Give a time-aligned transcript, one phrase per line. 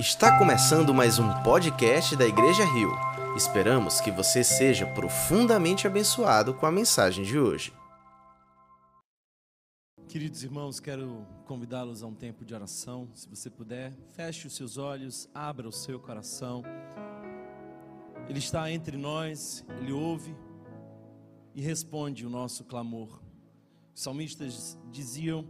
[0.00, 2.90] Está começando mais um podcast da Igreja Rio.
[3.36, 7.70] Esperamos que você seja profundamente abençoado com a mensagem de hoje.
[10.08, 13.10] Queridos irmãos, quero convidá-los a um tempo de oração.
[13.14, 16.62] Se você puder, feche os seus olhos, abra o seu coração.
[18.26, 20.34] Ele está entre nós, ele ouve
[21.54, 23.20] e responde o nosso clamor.
[23.94, 25.46] Os salmistas diziam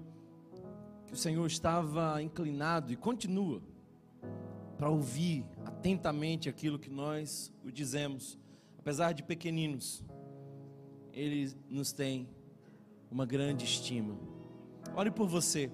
[1.07, 3.70] que o Senhor estava inclinado e continua
[4.81, 8.39] para ouvir atentamente aquilo que nós o dizemos,
[8.79, 10.03] apesar de pequeninos,
[11.13, 12.27] ele nos tem
[13.11, 14.19] uma grande estima.
[14.97, 15.71] Ore por você.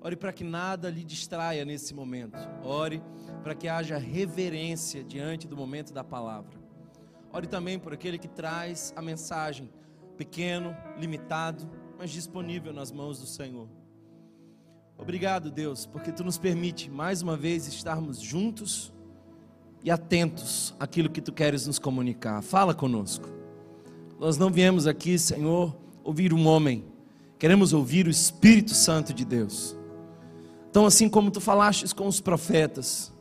[0.00, 2.36] Ore para que nada lhe distraia nesse momento.
[2.64, 3.00] Ore
[3.44, 6.58] para que haja reverência diante do momento da palavra.
[7.32, 9.70] Ore também por aquele que traz a mensagem,
[10.16, 13.68] pequeno, limitado, mas disponível nas mãos do Senhor.
[14.96, 18.92] Obrigado, Deus, porque tu nos permite mais uma vez estarmos juntos
[19.82, 22.40] e atentos àquilo que tu queres nos comunicar.
[22.42, 23.28] Fala conosco.
[24.18, 26.84] Nós não viemos aqui, Senhor, ouvir um homem,
[27.38, 29.76] queremos ouvir o Espírito Santo de Deus.
[30.70, 33.12] Então, assim como tu falastes com os profetas,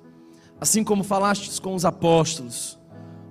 [0.61, 2.79] assim como falastes com os apóstolos,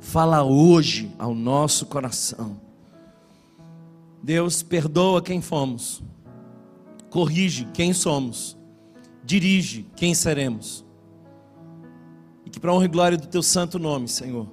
[0.01, 2.61] fala hoje ao nosso coração.
[4.23, 6.03] Deus, perdoa quem fomos
[7.13, 8.57] corrige quem somos,
[9.23, 10.83] dirige quem seremos.
[12.47, 14.51] E que para honra e glória do teu santo nome, Senhor,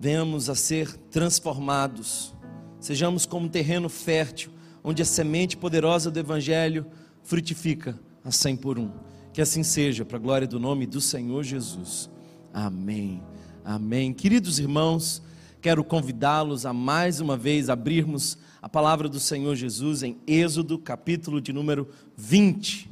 [0.00, 2.34] venhamos a ser transformados,
[2.80, 4.50] sejamos como um terreno fértil,
[4.82, 6.86] onde a semente poderosa do Evangelho
[7.22, 8.90] frutifica a cem por um.
[9.30, 12.08] Que assim seja, para a glória do nome do Senhor Jesus.
[12.54, 13.22] Amém.
[13.62, 14.14] Amém.
[14.14, 15.22] Queridos irmãos,
[15.60, 21.38] quero convidá-los a mais uma vez abrirmos a palavra do Senhor Jesus em Êxodo, capítulo
[21.38, 21.86] de número
[22.16, 22.88] 20.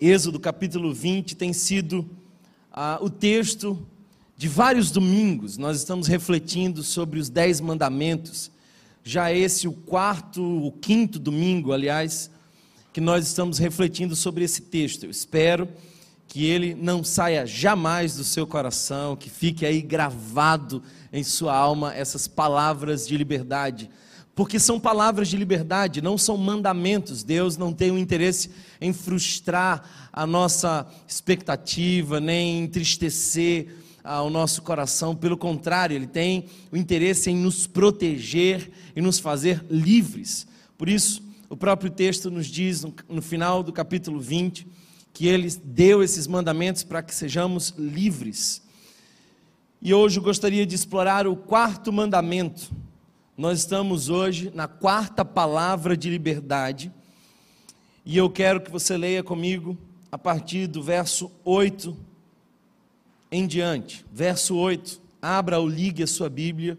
[0.00, 2.08] Êxodo, capítulo 20, tem sido
[2.72, 3.84] ah, o texto
[4.36, 5.58] de vários domingos.
[5.58, 8.50] Nós estamos refletindo sobre os Dez Mandamentos.
[9.02, 12.30] Já esse, o quarto, o quinto domingo, aliás,
[12.92, 15.02] que nós estamos refletindo sobre esse texto.
[15.02, 15.68] Eu espero
[16.30, 20.82] que ele não saia jamais do seu coração, que fique aí gravado
[21.12, 23.90] em sua alma essas palavras de liberdade
[24.32, 27.22] porque são palavras de liberdade, não são mandamentos.
[27.22, 34.30] Deus não tem o um interesse em frustrar a nossa expectativa, nem entristecer ah, o
[34.30, 40.46] nosso coração, pelo contrário, Ele tem o interesse em nos proteger e nos fazer livres.
[40.78, 44.66] Por isso, o próprio texto nos diz, no final do capítulo 20,
[45.12, 48.62] que Ele deu esses mandamentos para que sejamos livres.
[49.82, 52.70] E hoje eu gostaria de explorar o quarto mandamento
[53.40, 56.92] nós estamos hoje na quarta palavra de liberdade,
[58.04, 59.78] e eu quero que você leia comigo
[60.12, 61.96] a partir do verso 8
[63.32, 64.04] em diante.
[64.12, 65.00] Verso 8.
[65.22, 66.76] Abra ou ligue a sua Bíblia.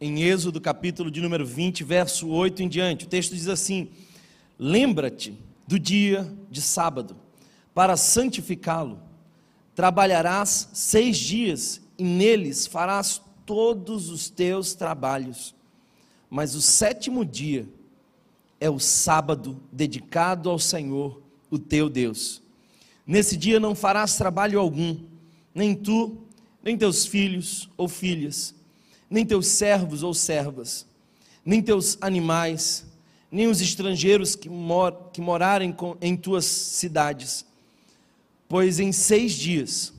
[0.00, 3.04] Em Êxodo, capítulo de número 20, verso 8 em diante.
[3.04, 3.88] O texto diz assim:
[4.58, 5.38] Lembra-te
[5.70, 7.16] do dia de sábado,
[7.72, 9.00] para santificá-lo.
[9.72, 15.54] Trabalharás seis dias, e neles farás todos os teus trabalhos,
[16.28, 17.68] mas o sétimo dia
[18.58, 22.42] é o sábado dedicado ao Senhor, o teu Deus.
[23.06, 24.98] Nesse dia não farás trabalho algum,
[25.54, 26.18] nem tu,
[26.64, 28.56] nem teus filhos ou filhas,
[29.08, 30.84] nem teus servos ou servas,
[31.44, 32.89] nem teus animais,
[33.30, 37.44] nem os estrangeiros que, mor que morarem em tuas cidades.
[38.48, 39.92] Pois em seis dias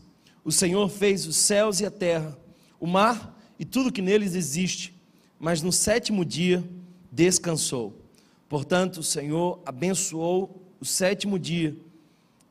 [0.43, 2.37] o Senhor fez os céus e a terra,
[2.79, 4.93] o mar e tudo que neles existe,
[5.39, 6.63] mas no sétimo dia
[7.11, 7.95] descansou.
[8.49, 11.77] Portanto, o Senhor abençoou o sétimo dia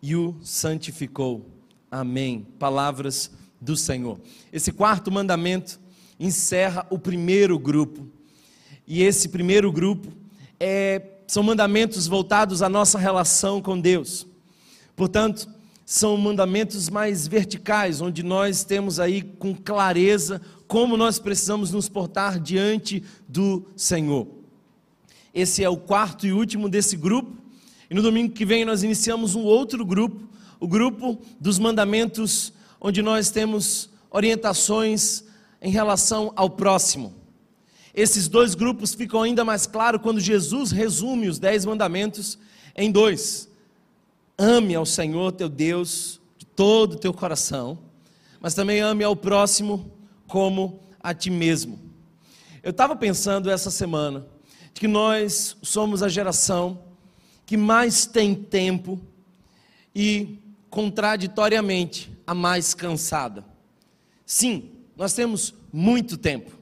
[0.03, 1.45] e o santificou.
[1.91, 2.47] Amém.
[2.59, 3.31] Palavras
[3.61, 4.19] do Senhor.
[4.53, 5.79] Esse quarto mandamento
[6.19, 8.07] encerra o primeiro grupo.
[8.87, 10.11] E esse primeiro grupo
[10.60, 14.27] é, são mandamentos voltados à nossa relação com Deus.
[14.95, 15.48] Portanto,
[15.86, 22.39] são mandamentos mais verticais, onde nós temos aí com clareza como nós precisamos nos portar
[22.39, 24.28] diante do Senhor.
[25.34, 27.36] Esse é o quarto e último desse grupo,
[27.91, 30.28] e no domingo que vem nós iniciamos um outro grupo,
[30.60, 35.24] o grupo dos mandamentos, onde nós temos orientações
[35.60, 37.20] em relação ao próximo.
[37.95, 42.39] Esses dois grupos ficam ainda mais claros quando Jesus resume os dez mandamentos
[42.77, 43.48] em dois.
[44.39, 47.78] Ame ao Senhor teu Deus de todo o teu coração,
[48.41, 49.91] mas também ame ao próximo
[50.27, 51.78] como a ti mesmo.
[52.63, 54.27] Eu estava pensando essa semana
[54.75, 56.83] que nós somos a geração
[57.45, 59.01] que mais tem tempo
[59.95, 60.39] e,
[60.71, 63.45] contraditoriamente, a mais cansada.
[64.25, 66.59] Sim, nós temos muito tempo.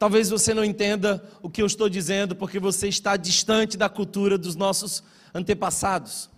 [0.00, 4.38] Talvez você não entenda o que eu estou dizendo porque você está distante da cultura
[4.38, 5.04] dos nossos
[5.34, 6.30] antepassados.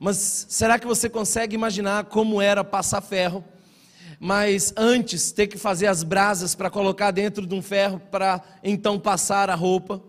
[0.00, 3.44] Mas será que você consegue imaginar como era passar ferro?
[4.18, 8.98] Mas antes ter que fazer as brasas para colocar dentro de um ferro para então
[8.98, 10.02] passar a roupa?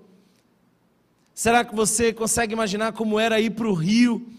[1.32, 4.34] Será que você consegue imaginar como era ir para o rio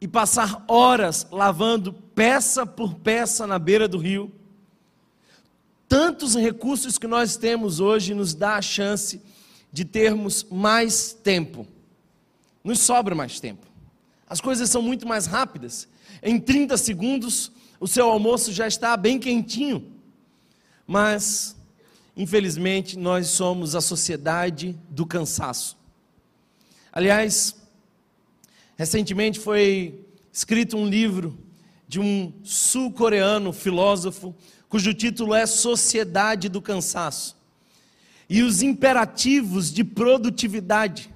[0.00, 4.39] e passar horas lavando peça por peça na beira do rio?
[5.90, 9.20] Tantos recursos que nós temos hoje nos dá a chance
[9.72, 11.66] de termos mais tempo.
[12.62, 13.66] Nos sobra mais tempo.
[14.24, 15.88] As coisas são muito mais rápidas.
[16.22, 17.50] Em 30 segundos,
[17.80, 19.92] o seu almoço já está bem quentinho.
[20.86, 21.56] Mas,
[22.16, 25.76] infelizmente, nós somos a sociedade do cansaço.
[26.92, 27.56] Aliás,
[28.76, 31.36] recentemente foi escrito um livro
[31.88, 34.32] de um sul-coreano filósofo
[34.70, 37.36] cujo título é Sociedade do Cansaço.
[38.28, 41.10] E os imperativos de produtividade,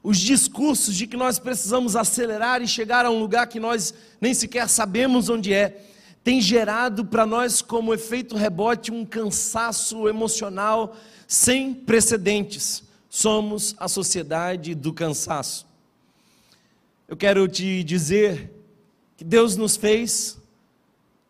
[0.00, 4.32] os discursos de que nós precisamos acelerar e chegar a um lugar que nós nem
[4.32, 5.84] sequer sabemos onde é,
[6.22, 12.84] tem gerado para nós, como efeito rebote, um cansaço emocional sem precedentes.
[13.10, 15.66] Somos a sociedade do cansaço.
[17.08, 18.52] Eu quero te dizer
[19.16, 20.38] que Deus nos fez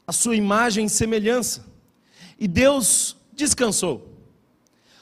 [0.06, 1.65] a sua imagem e semelhança.
[2.39, 4.12] E Deus descansou.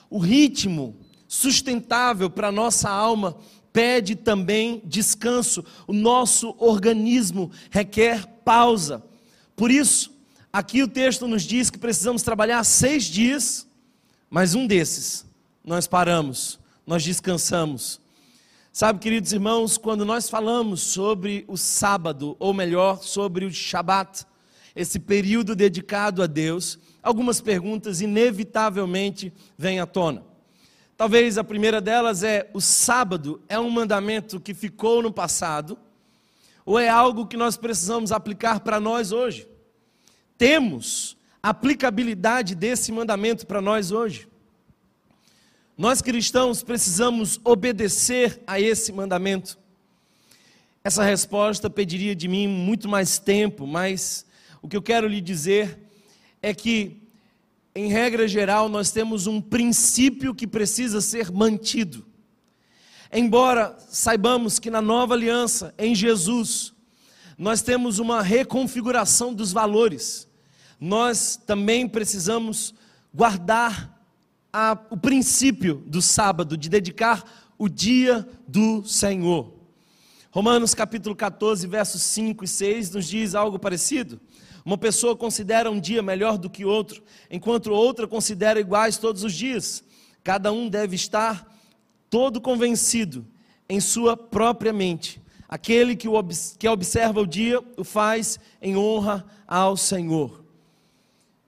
[0.09, 0.97] O ritmo
[1.27, 3.37] sustentável para a nossa alma
[3.73, 5.65] pede também descanso.
[5.87, 9.03] O nosso organismo requer pausa.
[9.57, 10.13] Por isso,
[10.53, 13.67] aqui o texto nos diz que precisamos trabalhar seis dias,
[14.29, 15.25] mas um desses
[15.65, 18.01] nós paramos, nós descansamos.
[18.73, 24.27] Sabe, queridos irmãos, quando nós falamos sobre o sábado, ou melhor, sobre o Shabat,
[24.75, 30.25] esse período dedicado a Deus, algumas perguntas inevitavelmente vêm à tona.
[30.97, 35.79] Talvez a primeira delas é: o sábado é um mandamento que ficou no passado,
[36.65, 39.49] ou é algo que nós precisamos aplicar para nós hoje?
[40.39, 44.29] Temos aplicabilidade desse mandamento para nós hoje?
[45.77, 49.59] Nós cristãos precisamos obedecer a esse mandamento.
[50.85, 54.27] Essa resposta pediria de mim muito mais tempo, mas
[54.63, 55.77] o que eu quero lhe dizer
[56.41, 57.03] é que,
[57.75, 62.07] em regra geral, nós temos um princípio que precisa ser mantido.
[63.13, 66.73] Embora saibamos que na nova aliança, em Jesus,
[67.37, 70.29] nós temos uma reconfiguração dos valores,
[70.81, 72.73] nós também precisamos
[73.13, 74.01] guardar
[74.53, 77.25] a, o princípio do sábado, de dedicar
[77.59, 79.53] o dia do Senhor.
[80.31, 84.19] Romanos capítulo 14, versos 5 e 6 nos diz algo parecido.
[84.65, 89.35] Uma pessoa considera um dia melhor do que outro, enquanto outra considera iguais todos os
[89.35, 89.83] dias.
[90.23, 91.51] Cada um deve estar
[92.09, 93.27] todo convencido
[93.69, 95.21] em sua própria mente.
[95.49, 96.15] Aquele que, o,
[96.59, 100.45] que observa o dia o faz em honra ao Senhor.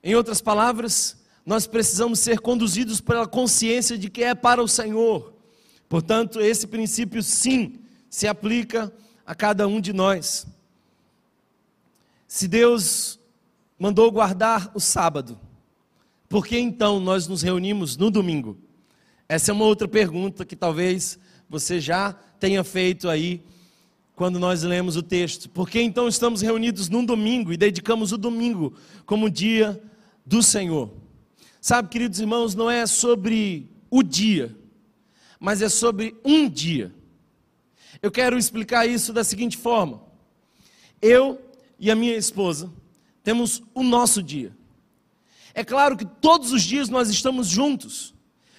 [0.03, 5.33] Em outras palavras, nós precisamos ser conduzidos pela consciência de que é para o Senhor.
[5.87, 7.79] Portanto, esse princípio sim
[8.09, 8.93] se aplica
[9.25, 10.45] a cada um de nós.
[12.35, 13.17] Se Deus
[13.79, 15.39] mandou guardar o sábado,
[16.27, 18.57] por que então nós nos reunimos no domingo?
[19.29, 21.17] Essa é uma outra pergunta que talvez
[21.49, 23.41] você já tenha feito aí
[24.17, 25.49] quando nós lemos o texto.
[25.49, 28.73] Por que então estamos reunidos num domingo e dedicamos o domingo
[29.05, 29.81] como dia
[30.25, 30.91] do Senhor?
[31.61, 34.53] Sabe, queridos irmãos, não é sobre o dia,
[35.39, 36.93] mas é sobre um dia.
[38.01, 40.03] Eu quero explicar isso da seguinte forma:
[41.01, 41.44] eu
[41.79, 42.71] e a minha esposa
[43.23, 44.55] temos o nosso dia.
[45.53, 48.13] É claro que todos os dias nós estamos juntos,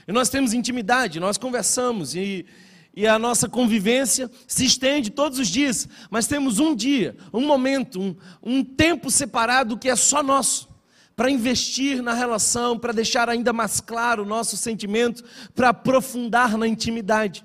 [0.09, 2.47] e nós temos intimidade, nós conversamos, e,
[2.95, 8.01] e a nossa convivência se estende todos os dias, mas temos um dia, um momento,
[8.01, 10.69] um, um tempo separado que é só nosso,
[11.15, 16.67] para investir na relação, para deixar ainda mais claro o nosso sentimento, para aprofundar na
[16.67, 17.45] intimidade.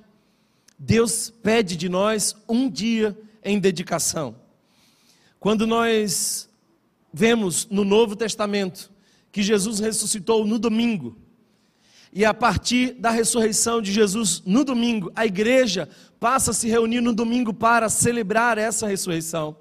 [0.77, 4.35] Deus pede de nós um dia em dedicação.
[5.41, 6.47] Quando nós
[7.11, 8.91] vemos no Novo Testamento
[9.31, 11.17] que Jesus ressuscitou no domingo,
[12.13, 17.01] e a partir da ressurreição de Jesus no domingo, a igreja passa a se reunir
[17.01, 19.57] no domingo para celebrar essa ressurreição.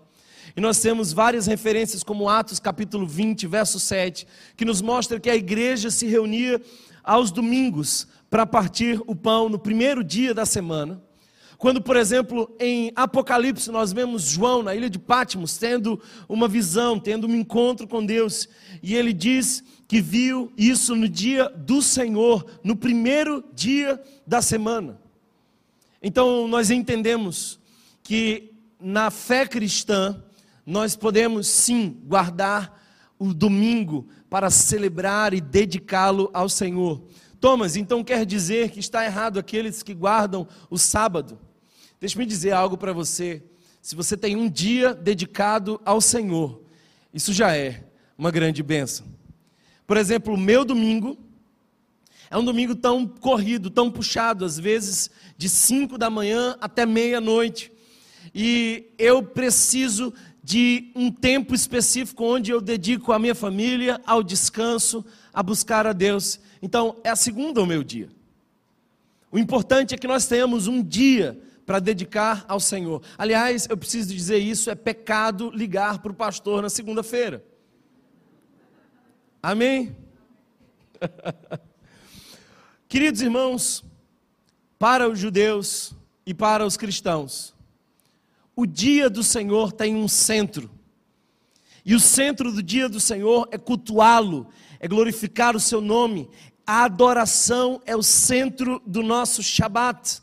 [0.54, 4.26] E nós temos várias referências, como Atos capítulo 20, verso 7,
[4.58, 6.60] que nos mostra que a igreja se reunia
[7.02, 11.02] aos domingos para partir o pão no primeiro dia da semana
[11.60, 16.98] Quando, por exemplo, em Apocalipse nós vemos João na ilha de Patmos tendo uma visão,
[16.98, 18.48] tendo um encontro com Deus,
[18.82, 24.98] e ele diz que viu isso no dia do Senhor, no primeiro dia da semana.
[26.02, 27.60] Então nós entendemos
[28.02, 30.24] que na fé cristã
[30.64, 32.74] nós podemos sim guardar
[33.18, 37.02] o domingo para celebrar e dedicá-lo ao Senhor.
[37.38, 41.38] Thomas, então quer dizer que está errado aqueles que guardam o sábado?
[42.00, 43.42] Deixe-me dizer algo para você.
[43.82, 46.62] Se você tem um dia dedicado ao Senhor,
[47.12, 47.84] isso já é
[48.16, 49.06] uma grande bênção.
[49.86, 51.18] Por exemplo, o meu domingo
[52.30, 57.70] é um domingo tão corrido, tão puxado, às vezes de 5 da manhã até meia-noite.
[58.34, 65.04] E eu preciso de um tempo específico onde eu dedico a minha família ao descanso,
[65.34, 66.40] a buscar a Deus.
[66.62, 68.08] Então, é a segunda o meu dia.
[69.30, 71.38] O importante é que nós tenhamos um dia
[71.70, 73.00] para dedicar ao Senhor.
[73.16, 77.44] Aliás, eu preciso dizer isso: é pecado ligar para o pastor na segunda-feira.
[79.40, 79.96] Amém?
[82.88, 83.84] Queridos irmãos,
[84.80, 85.94] para os judeus
[86.26, 87.54] e para os cristãos,
[88.56, 90.68] o dia do Senhor tem um centro.
[91.84, 94.48] E o centro do dia do Senhor é cultuá-lo,
[94.80, 96.28] é glorificar o seu nome.
[96.66, 100.20] A adoração é o centro do nosso Shabat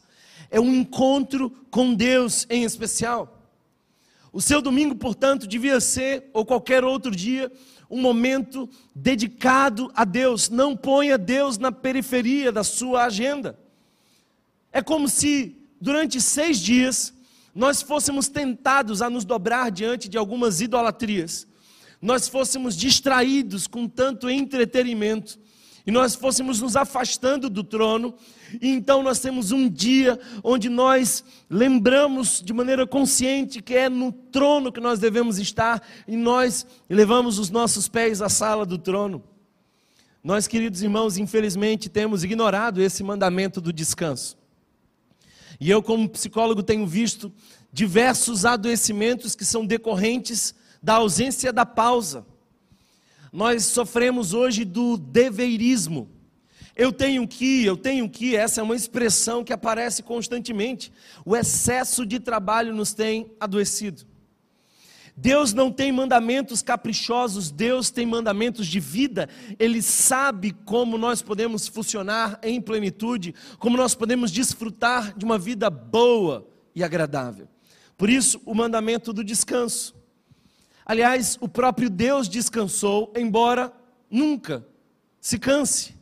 [0.50, 3.50] é um encontro com Deus em especial.
[4.32, 7.52] O seu domingo, portanto, devia ser, ou qualquer outro dia,
[7.90, 10.50] um momento dedicado a Deus.
[10.50, 13.58] Não ponha Deus na periferia da sua agenda.
[14.72, 17.14] É como se, durante seis dias,
[17.58, 21.48] nós fôssemos tentados a nos dobrar diante de algumas idolatrias,
[22.00, 25.40] nós fôssemos distraídos com tanto entretenimento,
[25.84, 28.14] e nós fôssemos nos afastando do trono,
[28.62, 34.12] e então nós temos um dia onde nós lembramos de maneira consciente que é no
[34.12, 39.24] trono que nós devemos estar, e nós levamos os nossos pés à sala do trono.
[40.24, 44.38] Nós, queridos irmãos, infelizmente temos ignorado esse mandamento do descanso.
[45.60, 47.32] E eu, como psicólogo, tenho visto
[47.72, 52.26] diversos adoecimentos que são decorrentes da ausência da pausa.
[53.32, 56.10] Nós sofremos hoje do deveirismo.
[56.78, 60.94] Eu tenho que, eu tenho que, essa é uma expressão que aparece constantemente.
[61.26, 64.06] O excesso de trabalho nos tem adoecido.
[65.20, 69.28] Deus não tem mandamentos caprichosos, Deus tem mandamentos de vida.
[69.58, 75.72] Ele sabe como nós podemos funcionar em plenitude, como nós podemos desfrutar de uma vida
[75.72, 77.48] boa e agradável.
[77.98, 79.96] Por isso, o mandamento do descanso.
[80.86, 83.74] Aliás, o próprio Deus descansou, embora
[84.12, 84.64] nunca
[85.20, 85.97] se canse.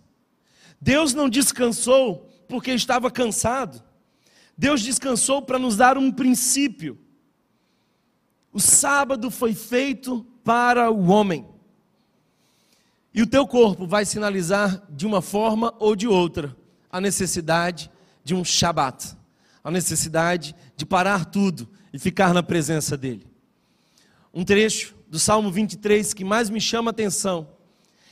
[0.86, 3.82] Deus não descansou porque estava cansado.
[4.56, 6.96] Deus descansou para nos dar um princípio.
[8.54, 11.44] O sábado foi feito para o homem.
[13.12, 16.56] E o teu corpo vai sinalizar de uma forma ou de outra
[16.92, 17.90] a necessidade
[18.24, 19.18] de um Shabat,
[19.64, 23.26] a necessidade de parar tudo e ficar na presença dele.
[24.32, 27.48] Um trecho do Salmo 23 que mais me chama a atenção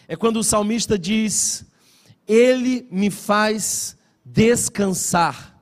[0.08, 1.68] é quando o salmista diz:
[2.28, 5.60] Ele me faz descansar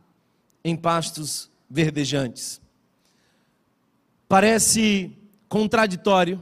[0.63, 2.61] em pastos verdejantes.
[4.27, 5.11] Parece
[5.49, 6.41] contraditório,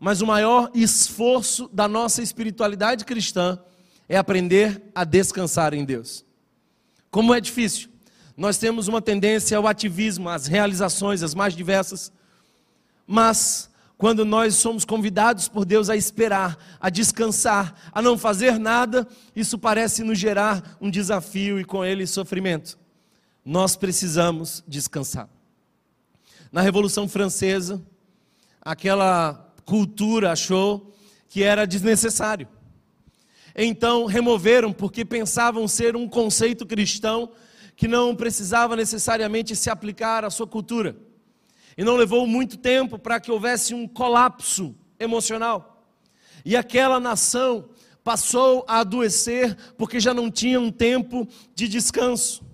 [0.00, 3.58] mas o maior esforço da nossa espiritualidade cristã
[4.08, 6.24] é aprender a descansar em Deus.
[7.10, 7.90] Como é difícil.
[8.36, 12.12] Nós temos uma tendência ao ativismo, às realizações, as mais diversas.
[13.06, 13.68] Mas
[13.98, 19.58] quando nós somos convidados por Deus a esperar, a descansar, a não fazer nada, isso
[19.58, 22.78] parece nos gerar um desafio e com ele sofrimento.
[23.44, 25.28] Nós precisamos descansar.
[26.52, 27.82] Na Revolução Francesa,
[28.62, 30.94] aquela cultura achou
[31.28, 32.46] que era desnecessário.
[33.52, 37.32] Então removeram porque pensavam ser um conceito cristão
[37.74, 41.07] que não precisava necessariamente se aplicar à sua cultura.
[41.78, 45.86] E não levou muito tempo para que houvesse um colapso emocional.
[46.44, 47.70] E aquela nação
[48.02, 52.44] passou a adoecer porque já não tinha um tempo de descanso.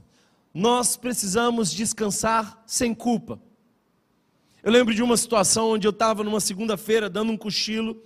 [0.52, 3.40] Nós precisamos descansar sem culpa.
[4.62, 8.00] Eu lembro de uma situação onde eu estava numa segunda-feira dando um cochilo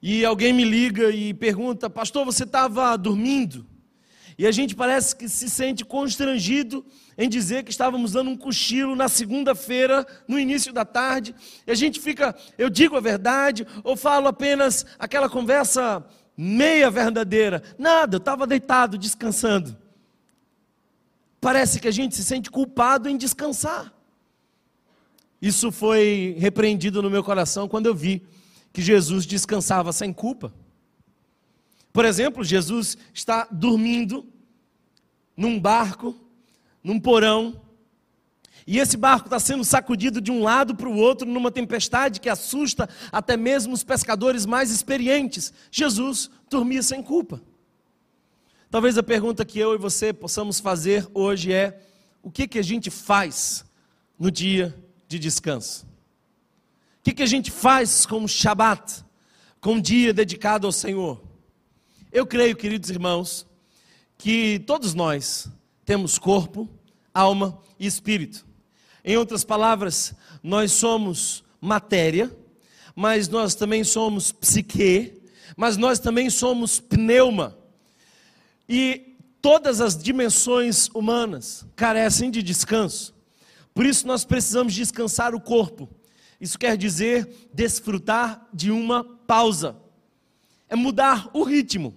[0.00, 3.66] e alguém me liga e pergunta: Pastor, você estava dormindo?
[4.38, 6.86] E a gente parece que se sente constrangido
[7.18, 11.34] em dizer que estávamos dando um cochilo na segunda-feira, no início da tarde.
[11.66, 17.64] E a gente fica, eu digo a verdade ou falo apenas aquela conversa meia verdadeira?
[17.76, 19.76] Nada, eu estava deitado, descansando.
[21.40, 23.92] parece que a gente se sente culpado em descansar.
[25.42, 28.24] Isso foi repreendido no meu coração quando eu vi
[28.72, 30.52] que Jesus descansava sem culpa.
[31.98, 34.24] Por exemplo, Jesus está dormindo
[35.36, 36.14] num barco,
[36.80, 37.60] num porão,
[38.64, 42.28] e esse barco está sendo sacudido de um lado para o outro numa tempestade que
[42.28, 45.52] assusta até mesmo os pescadores mais experientes.
[45.72, 47.42] Jesus dormia sem culpa.
[48.70, 51.82] Talvez a pergunta que eu e você possamos fazer hoje é:
[52.22, 53.64] o que, que a gente faz
[54.16, 54.72] no dia
[55.08, 55.84] de descanso?
[55.84, 59.04] O que, que a gente faz com o Shabat,
[59.60, 61.26] com um dia dedicado ao Senhor?
[62.10, 63.46] Eu creio, queridos irmãos,
[64.16, 65.46] que todos nós
[65.84, 66.66] temos corpo,
[67.12, 68.46] alma e espírito.
[69.04, 72.34] Em outras palavras, nós somos matéria,
[72.96, 75.20] mas nós também somos psique,
[75.54, 77.58] mas nós também somos pneuma.
[78.66, 83.14] E todas as dimensões humanas carecem de descanso.
[83.74, 85.86] Por isso nós precisamos descansar o corpo.
[86.40, 89.76] Isso quer dizer desfrutar de uma pausa.
[90.68, 91.94] É mudar o ritmo.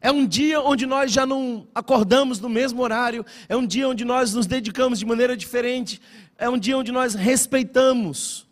[0.00, 4.04] É um dia onde nós já não acordamos no mesmo horário, é um dia onde
[4.04, 5.98] nós nos dedicamos de maneira diferente,
[6.36, 8.46] é um dia onde nós respeitamos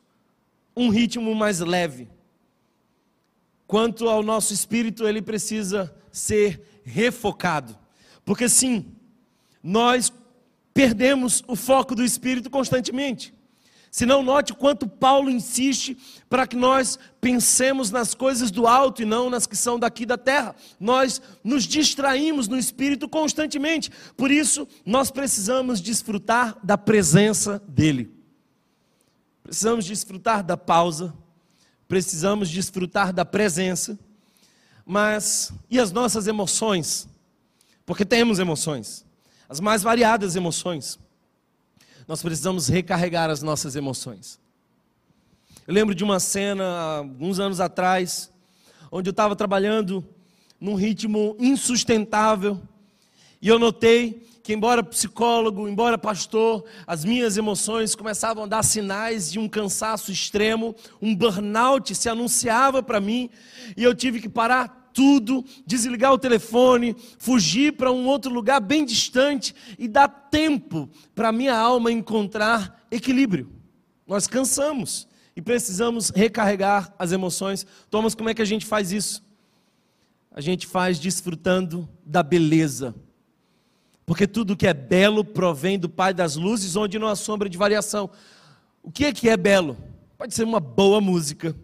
[0.74, 2.08] um ritmo mais leve.
[3.66, 7.78] Quanto ao nosso espírito, ele precisa ser refocado.
[8.24, 8.86] Porque sim,
[9.62, 10.12] nós
[10.72, 13.34] perdemos o foco do espírito constantemente.
[13.92, 15.98] Se não note quanto Paulo insiste
[16.30, 20.16] para que nós pensemos nas coisas do alto e não nas que são daqui da
[20.16, 20.56] terra.
[20.80, 23.90] Nós nos distraímos no espírito constantemente.
[24.16, 28.10] Por isso, nós precisamos desfrutar da presença dele.
[29.44, 31.12] Precisamos desfrutar da pausa,
[31.86, 33.98] precisamos desfrutar da presença.
[34.86, 37.06] Mas e as nossas emoções?
[37.84, 39.04] Porque temos emoções,
[39.50, 40.98] as mais variadas emoções
[42.06, 44.38] nós precisamos recarregar as nossas emoções.
[45.66, 48.30] Eu lembro de uma cena, alguns anos atrás,
[48.90, 50.04] onde eu estava trabalhando
[50.60, 52.60] num ritmo insustentável,
[53.40, 59.30] e eu notei que, embora psicólogo, embora pastor, as minhas emoções começavam a dar sinais
[59.30, 63.30] de um cansaço extremo, um burnout se anunciava para mim,
[63.76, 68.84] e eu tive que parar tudo, desligar o telefone, fugir para um outro lugar bem
[68.84, 73.50] distante e dar tempo para minha alma encontrar equilíbrio.
[74.06, 77.66] Nós cansamos e precisamos recarregar as emoções.
[77.90, 79.24] Thomas, como é que a gente faz isso?
[80.30, 82.94] A gente faz desfrutando da beleza.
[84.04, 87.56] Porque tudo que é belo provém do Pai das luzes, onde não há sombra de
[87.56, 88.10] variação.
[88.82, 89.76] O que é que é belo?
[90.18, 91.56] Pode ser uma boa música,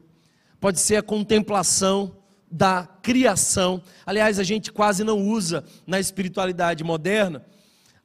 [0.61, 2.17] pode ser a contemplação
[2.51, 3.83] da criação.
[4.07, 7.45] Aliás, a gente quase não usa na espiritualidade moderna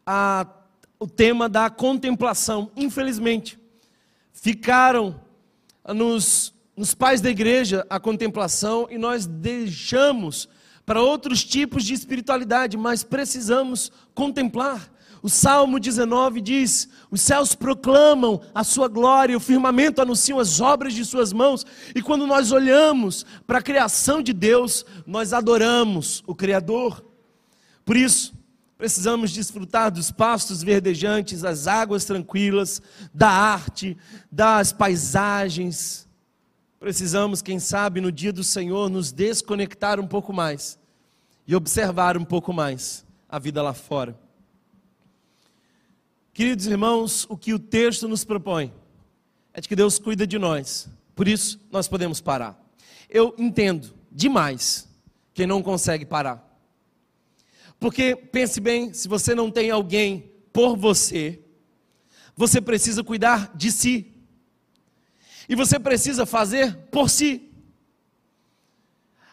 [0.05, 0.45] a,
[0.99, 3.59] o tema da contemplação, infelizmente.
[4.33, 5.19] Ficaram
[5.87, 10.49] nos, nos pais da igreja a contemplação e nós deixamos
[10.85, 14.91] para outros tipos de espiritualidade, mas precisamos contemplar.
[15.23, 20.93] O Salmo 19 diz: Os céus proclamam a sua glória, o firmamento anuncia as obras
[20.93, 21.65] de suas mãos.
[21.95, 27.01] E quando nós olhamos para a criação de Deus, nós adoramos o Criador.
[27.85, 28.33] Por isso,
[28.77, 32.81] precisamos desfrutar dos pastos verdejantes, das águas tranquilas,
[33.13, 33.97] da arte,
[34.29, 36.05] das paisagens.
[36.81, 40.77] Precisamos, quem sabe, no dia do Senhor, nos desconectar um pouco mais
[41.47, 44.21] e observar um pouco mais a vida lá fora.
[46.33, 48.73] Queridos irmãos, o que o texto nos propõe
[49.53, 52.59] é de que Deus cuida de nós, por isso nós podemos parar.
[53.07, 54.89] Eu entendo demais
[55.31, 56.43] quem não consegue parar.
[57.79, 61.39] Porque pense bem, se você não tem alguém por você,
[62.35, 64.11] você precisa cuidar de si.
[65.47, 67.51] E você precisa fazer por si.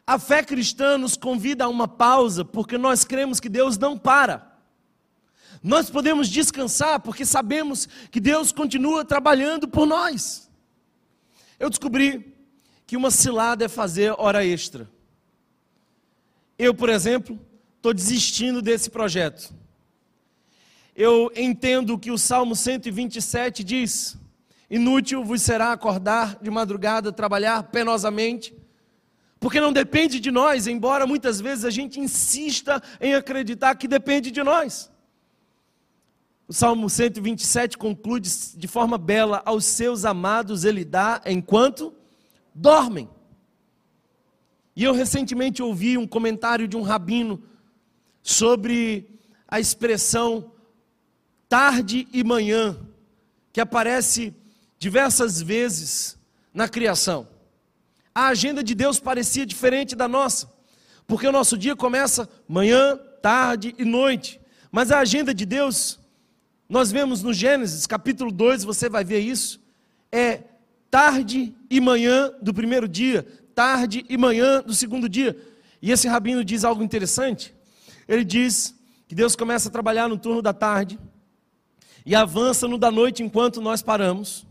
[0.07, 4.50] A fé cristã nos convida a uma pausa, porque nós cremos que Deus não para.
[5.63, 10.51] Nós podemos descansar porque sabemos que Deus continua trabalhando por nós.
[11.59, 12.35] Eu descobri
[12.87, 14.91] que uma cilada é fazer hora extra.
[16.59, 17.39] Eu, por exemplo,
[17.77, 19.55] estou desistindo desse projeto.
[20.97, 24.17] Eu entendo que o Salmo 127 diz:
[24.69, 28.55] Inútil vos será acordar de madrugada, trabalhar penosamente,
[29.39, 34.31] porque não depende de nós, embora muitas vezes a gente insista em acreditar que depende
[34.31, 34.91] de nós.
[36.51, 41.95] O Salmo 127 conclui de forma bela: aos seus amados ele dá enquanto
[42.53, 43.09] dormem.
[44.75, 47.41] E eu recentemente ouvi um comentário de um rabino
[48.21, 50.51] sobre a expressão
[51.49, 52.77] tarde e manhã,
[53.53, 54.35] que aparece
[54.77, 56.19] diversas vezes
[56.53, 57.29] na criação.
[58.13, 60.53] A agenda de Deus parecia diferente da nossa,
[61.07, 64.41] porque o nosso dia começa manhã, tarde e noite.
[64.73, 66.00] Mas a agenda de Deus,
[66.71, 69.61] nós vemos no Gênesis, capítulo 2, você vai ver isso,
[70.13, 70.45] é
[70.89, 75.37] tarde e manhã do primeiro dia, tarde e manhã do segundo dia.
[75.83, 77.53] E esse rabino diz algo interessante.
[78.07, 78.73] Ele diz
[79.09, 80.97] que Deus começa a trabalhar no turno da tarde
[82.07, 84.47] e avança no da noite enquanto nós paramos.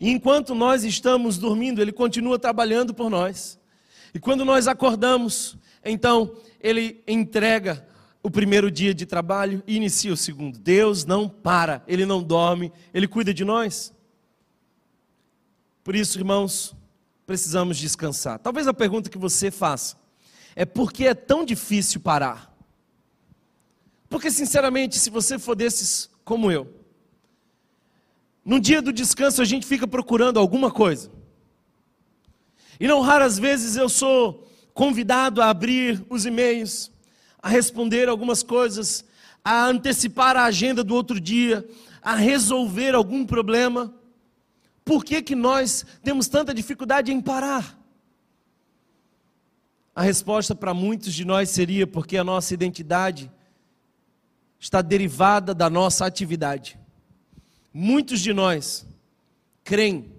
[0.00, 3.60] E enquanto nós estamos dormindo, Ele continua trabalhando por nós.
[4.14, 5.54] E quando nós acordamos,
[5.84, 7.86] então Ele entrega
[8.22, 10.58] o primeiro dia de trabalho e inicia o segundo.
[10.58, 13.92] Deus não para, Ele não dorme, Ele cuida de nós.
[15.84, 16.74] Por isso, irmãos,
[17.26, 18.38] precisamos descansar.
[18.38, 19.96] Talvez a pergunta que você faça
[20.54, 22.54] é por que é tão difícil parar?
[24.08, 26.74] Porque, sinceramente, se você for desses como eu,
[28.44, 31.10] no dia do descanso a gente fica procurando alguma coisa.
[32.80, 36.90] E não raras vezes eu sou convidado a abrir os e-mails,
[37.42, 39.04] a responder algumas coisas,
[39.44, 41.68] a antecipar a agenda do outro dia,
[42.02, 43.94] a resolver algum problema.
[44.84, 47.78] Por que, que nós temos tanta dificuldade em parar?
[49.94, 53.30] A resposta para muitos de nós seria porque a nossa identidade
[54.58, 56.78] está derivada da nossa atividade.
[57.72, 58.86] Muitos de nós
[59.62, 60.12] creem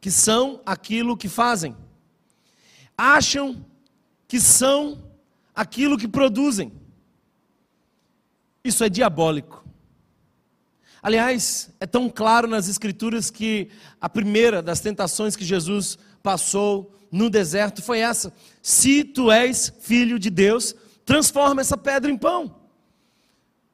[0.00, 1.76] que são aquilo que fazem,
[2.96, 3.64] acham
[4.28, 5.02] que são
[5.54, 6.72] aquilo que produzem.
[8.64, 9.64] Isso é diabólico.
[11.02, 13.68] Aliás, é tão claro nas Escrituras que
[14.00, 20.18] a primeira das tentações que Jesus passou no deserto foi essa: se tu és filho
[20.18, 22.56] de Deus, transforma essa pedra em pão.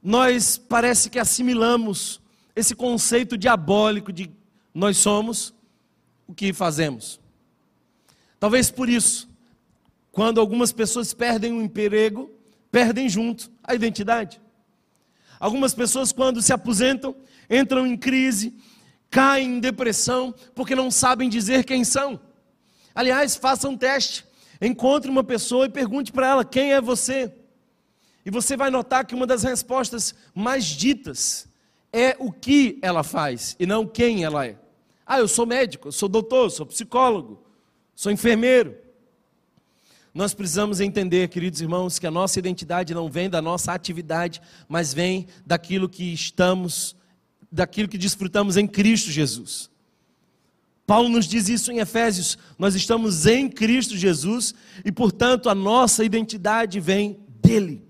[0.03, 2.21] Nós parece que assimilamos
[2.57, 4.31] esse conceito diabólico de
[4.75, 5.55] nós somos
[6.27, 7.21] o que fazemos.
[8.41, 9.30] Talvez por isso,
[10.13, 12.31] quando algumas pessoas perdem um emprego,
[12.71, 14.41] perdem junto a identidade.
[15.39, 17.15] Algumas pessoas, quando se aposentam,
[17.49, 18.55] entram em crise,
[19.09, 22.21] caem em depressão, porque não sabem dizer quem são.
[22.95, 24.25] Aliás, faça um teste.
[24.61, 27.33] Encontre uma pessoa e pergunte para ela: quem é você?
[28.25, 31.49] E você vai notar que uma das respostas mais ditas
[31.93, 34.57] é o que ela faz e não quem ela é.
[35.07, 37.43] Ah, eu sou médico, eu sou doutor, sou psicólogo,
[37.95, 38.77] sou enfermeiro.
[40.13, 44.93] Nós precisamos entender, queridos irmãos, que a nossa identidade não vem da nossa atividade, mas
[44.93, 46.97] vem daquilo que estamos,
[47.51, 49.71] daquilo que desfrutamos em Cristo Jesus.
[50.85, 54.53] Paulo nos diz isso em Efésios: nós estamos em Cristo Jesus
[54.85, 57.85] e, portanto, a nossa identidade vem dele.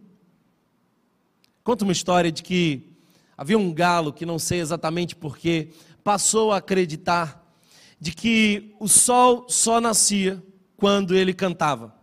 [1.64, 2.90] Conta uma história de que
[3.34, 5.70] havia um galo que não sei exatamente porquê,
[6.04, 7.42] passou a acreditar
[7.98, 10.42] de que o sol só nascia
[10.76, 11.99] quando ele cantava.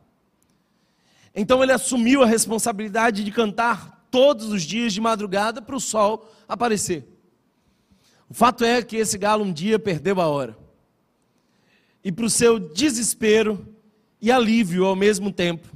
[1.39, 6.27] Então ele assumiu a responsabilidade de cantar todos os dias de madrugada para o sol
[6.47, 7.07] aparecer.
[8.27, 10.57] O fato é que esse galo um dia perdeu a hora.
[12.03, 13.67] E para o seu desespero
[14.19, 15.67] e alívio ao mesmo tempo,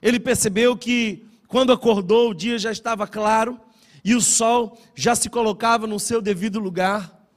[0.00, 3.60] ele percebeu que quando acordou o dia já estava claro
[4.04, 7.28] e o sol já se colocava no seu devido lugar.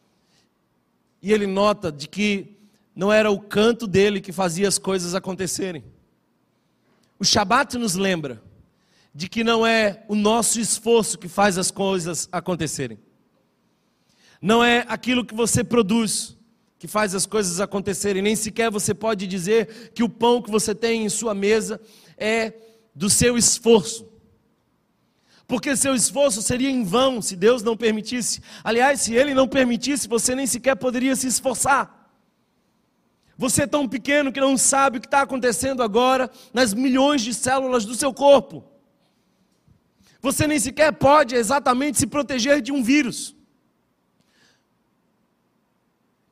[1.19, 2.59] E ele nota de que
[2.95, 5.83] não era o canto dele que fazia as coisas acontecerem
[7.19, 8.41] o Shabat nos lembra
[9.13, 12.97] de que não é o nosso esforço que faz as coisas acontecerem.
[14.41, 16.37] Não é aquilo que você produz
[16.77, 20.73] que faz as coisas acontecerem, nem sequer você pode dizer que o pão que você
[20.73, 21.81] tem em sua mesa
[22.17, 22.53] é
[22.95, 24.07] do seu esforço.
[25.45, 28.39] Porque seu esforço seria em vão se Deus não permitisse.
[28.63, 31.98] Aliás, se Ele não permitisse, você nem sequer poderia se esforçar.
[33.39, 37.33] Você é tão pequeno que não sabe o que está acontecendo agora nas milhões de
[37.33, 38.65] células do seu corpo.
[40.21, 43.33] Você nem sequer pode exatamente se proteger de um vírus.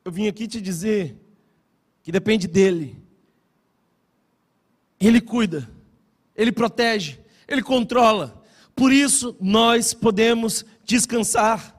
[0.03, 1.15] Eu vim aqui te dizer
[2.03, 3.01] que depende dele.
[4.99, 5.69] Ele cuida,
[6.35, 8.43] ele protege, ele controla.
[8.75, 11.73] Por isso nós podemos descansar.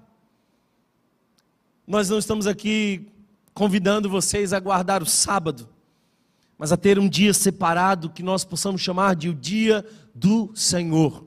[1.87, 3.13] Nós não estamos aqui
[3.59, 5.69] convidando vocês a guardar o sábado,
[6.57, 11.27] mas a ter um dia separado que nós possamos chamar de o dia do Senhor.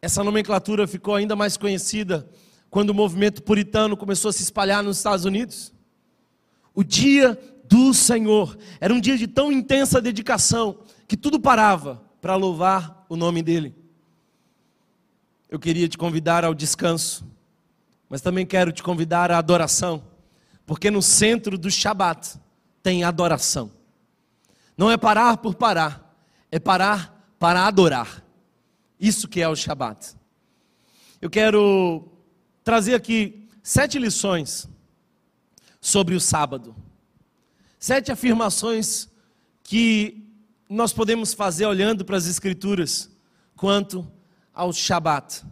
[0.00, 2.26] Essa nomenclatura ficou ainda mais conhecida
[2.70, 5.74] quando o movimento puritano começou a se espalhar nos Estados Unidos.
[6.74, 12.34] O dia do Senhor era um dia de tão intensa dedicação que tudo parava para
[12.34, 13.74] louvar o nome dele.
[15.50, 17.26] eu queria te convidar ao descanso,
[18.08, 20.13] mas também quero te convidar à adoração,
[20.66, 22.38] porque no centro do Shabat
[22.82, 23.70] tem adoração.
[24.76, 26.16] Não é parar por parar,
[26.50, 28.24] é parar para adorar.
[28.98, 30.14] Isso que é o Shabat.
[31.20, 32.08] Eu quero
[32.62, 34.68] trazer aqui sete lições
[35.80, 36.74] sobre o sábado.
[37.78, 39.08] Sete afirmações
[39.62, 40.24] que
[40.68, 43.10] nós podemos fazer olhando para as Escrituras
[43.56, 44.06] quanto
[44.52, 45.44] ao Shabat.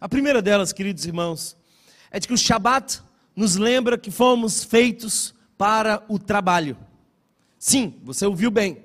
[0.00, 1.56] A primeira delas, queridos irmãos,
[2.10, 3.02] é de que o Shabat
[3.38, 6.76] nos lembra que fomos feitos para o trabalho.
[7.56, 8.84] Sim, você ouviu bem.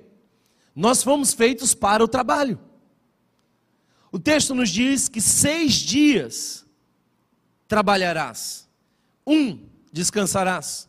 [0.76, 2.60] Nós fomos feitos para o trabalho.
[4.12, 6.64] O texto nos diz que seis dias
[7.66, 8.68] trabalharás,
[9.26, 9.58] um
[9.92, 10.88] descansarás.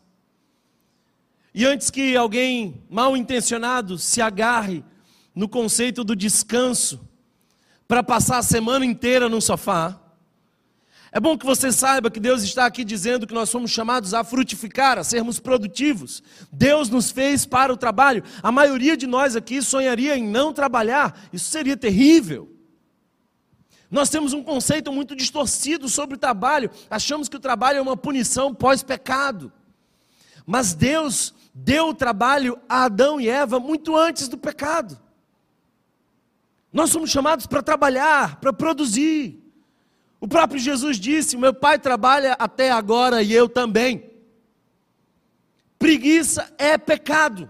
[1.52, 4.84] E antes que alguém mal intencionado se agarre
[5.34, 7.02] no conceito do descanso,
[7.88, 10.00] para passar a semana inteira no sofá.
[11.16, 14.22] É bom que você saiba que Deus está aqui dizendo que nós somos chamados a
[14.22, 16.22] frutificar, a sermos produtivos.
[16.52, 18.22] Deus nos fez para o trabalho.
[18.44, 21.18] A maioria de nós aqui sonharia em não trabalhar.
[21.32, 22.54] Isso seria terrível.
[23.90, 26.70] Nós temos um conceito muito distorcido sobre o trabalho.
[26.90, 29.54] Achamos que o trabalho é uma punição pós-pecado.
[30.46, 35.00] Mas Deus deu o trabalho a Adão e Eva muito antes do pecado.
[36.74, 39.45] Nós somos chamados para trabalhar, para produzir.
[40.26, 44.10] O próprio Jesus disse: Meu pai trabalha até agora e eu também.
[45.78, 47.48] Preguiça é pecado.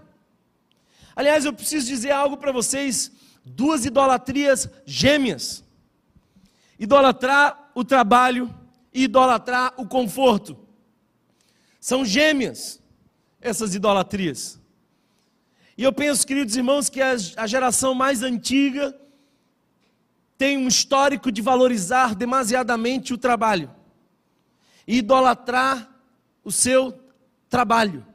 [1.16, 3.10] Aliás, eu preciso dizer algo para vocês:
[3.42, 5.64] duas idolatrias gêmeas.
[6.78, 8.54] Idolatrar o trabalho
[8.92, 10.54] e idolatrar o conforto.
[11.80, 12.78] São gêmeas
[13.40, 14.60] essas idolatrias.
[15.78, 18.94] E eu penso, queridos irmãos, que a geração mais antiga
[20.38, 23.70] tem um histórico de valorizar demasiadamente o trabalho
[24.86, 25.90] e idolatrar
[26.44, 26.98] o seu
[27.48, 28.06] trabalho.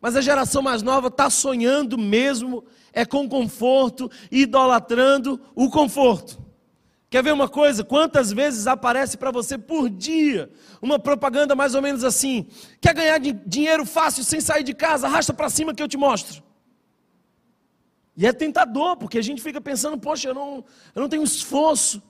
[0.00, 6.48] Mas a geração mais nova está sonhando mesmo, é com conforto, idolatrando o conforto.
[7.10, 7.82] Quer ver uma coisa?
[7.82, 12.46] Quantas vezes aparece para você por dia uma propaganda mais ou menos assim:
[12.80, 15.06] quer ganhar dinheiro fácil sem sair de casa?
[15.06, 16.42] Arrasta para cima que eu te mostro.
[18.18, 22.02] E é tentador, porque a gente fica pensando, poxa, eu não, eu não tenho esforço.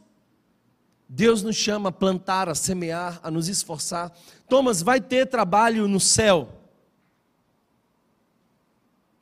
[1.06, 4.10] Deus nos chama a plantar, a semear, a nos esforçar.
[4.48, 6.48] Thomas, vai ter trabalho no céu.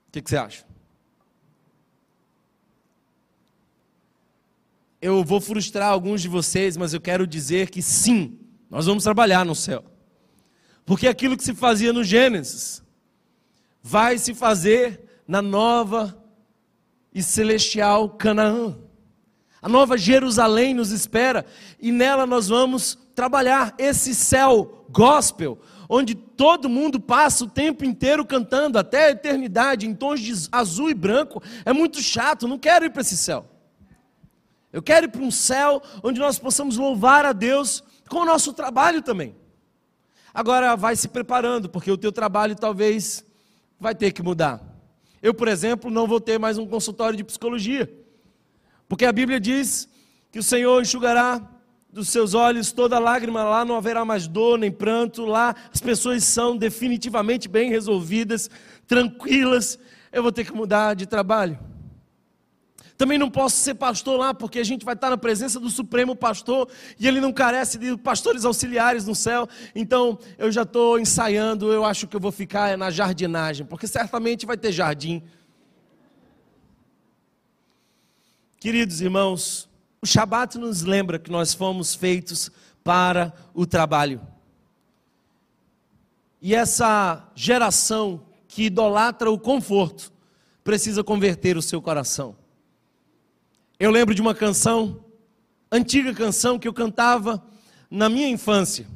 [0.07, 0.65] O que, que você acha?
[5.03, 8.39] Eu vou frustrar alguns de vocês, mas eu quero dizer que sim,
[8.71, 9.85] nós vamos trabalhar no céu.
[10.85, 12.81] Porque aquilo que se fazia no Gênesis
[13.83, 16.23] vai se fazer na nova
[17.17, 18.77] e celestial Canaã.
[19.63, 21.47] A nova Jerusalém nos espera
[21.81, 28.23] e nela nós vamos trabalhar esse céu gospel, onde todo mundo passa o tempo inteiro
[28.23, 31.43] cantando até a eternidade em tons de azul e branco.
[31.65, 33.47] É muito chato, não quero ir para esse céu.
[34.71, 38.53] Eu quero ir para um céu onde nós possamos louvar a Deus com o nosso
[38.53, 39.35] trabalho também.
[40.35, 43.25] Agora vai se preparando, porque o teu trabalho talvez
[43.81, 44.66] vai ter que mudar.
[45.27, 47.93] Eu, por exemplo, não vou ter mais um consultório de psicologia,
[48.89, 49.89] porque a Bíblia diz
[50.31, 51.43] que o Senhor enxugará
[51.93, 56.23] dos seus olhos toda lágrima, lá não haverá mais dor nem pranto, lá as pessoas
[56.23, 58.49] são definitivamente bem resolvidas,
[58.87, 59.81] tranquilas.
[60.13, 61.59] Eu vou ter que mudar de trabalho.
[62.97, 66.17] Também não posso ser pastor lá, porque a gente vai estar na presença do Supremo
[66.17, 69.47] Pastor e ele não carece de pastores auxiliares no céu.
[69.75, 74.47] Então eu já estou ensaiando, eu acho que eu vou ficar na jardinagem, porque certamente
[74.47, 75.23] vai ter jardim.
[78.59, 79.69] Queridos irmãos,
[80.01, 82.51] o Shabat nos lembra que nós fomos feitos
[82.83, 84.21] para o trabalho.
[86.41, 90.11] E essa geração que idolatra o conforto
[90.65, 92.37] precisa converter o seu coração.
[93.79, 95.05] Eu lembro de uma canção,
[95.71, 97.45] antiga canção que eu cantava
[97.91, 98.87] na minha infância.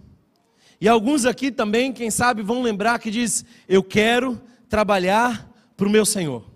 [0.80, 5.90] E alguns aqui também, quem sabe, vão lembrar que diz: Eu quero trabalhar para o
[5.90, 6.50] meu Senhor.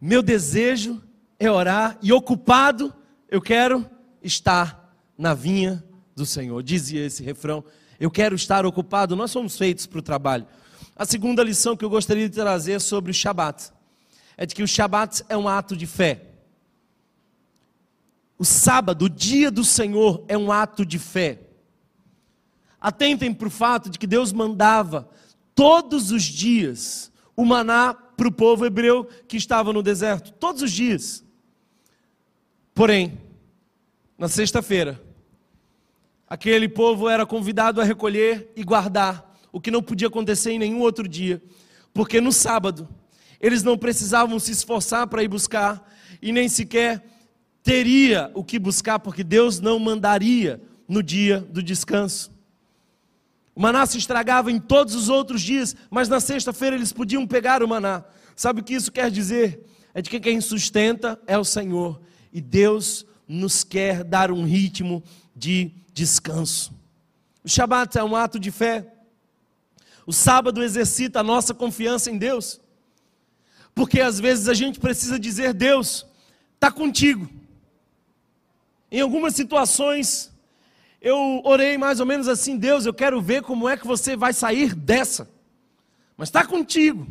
[0.00, 1.02] Meu desejo
[1.38, 2.94] é orar e ocupado
[3.28, 3.84] eu quero
[4.22, 6.62] estar na vinha do Senhor.
[6.62, 7.64] Dizia esse refrão:
[7.98, 9.16] Eu quero estar ocupado.
[9.16, 10.46] Nós somos feitos para o trabalho.
[10.94, 13.72] A segunda lição que eu gostaria de trazer sobre o Shabat
[14.36, 16.22] é de que o Shabat é um ato de fé.
[18.38, 21.40] O sábado, o dia do Senhor, é um ato de fé.
[22.78, 25.08] Atentem para o fato de que Deus mandava
[25.54, 30.70] todos os dias o maná para o povo hebreu que estava no deserto, todos os
[30.70, 31.24] dias.
[32.74, 33.18] Porém,
[34.18, 35.00] na sexta-feira,
[36.28, 40.80] aquele povo era convidado a recolher e guardar, o que não podia acontecer em nenhum
[40.80, 41.42] outro dia,
[41.92, 42.88] porque no sábado
[43.40, 47.04] eles não precisavam se esforçar para ir buscar e nem sequer
[47.62, 52.30] teria o que buscar, porque Deus não mandaria no dia do descanso.
[53.54, 57.62] O maná se estragava em todos os outros dias, mas na sexta-feira eles podiam pegar
[57.62, 58.04] o maná.
[58.36, 59.64] Sabe o que isso quer dizer?
[59.94, 62.00] É de que quem sustenta é o Senhor.
[62.32, 65.02] E Deus nos quer dar um ritmo
[65.34, 66.70] de descanso.
[67.42, 68.86] O Shabat é um ato de fé.
[70.06, 72.60] O sábado exercita a nossa confiança em Deus.
[73.76, 76.06] Porque às vezes a gente precisa dizer: Deus,
[76.54, 77.28] está contigo.
[78.90, 80.32] Em algumas situações,
[80.98, 84.32] eu orei mais ou menos assim: Deus, eu quero ver como é que você vai
[84.32, 85.28] sair dessa.
[86.16, 87.06] Mas está contigo.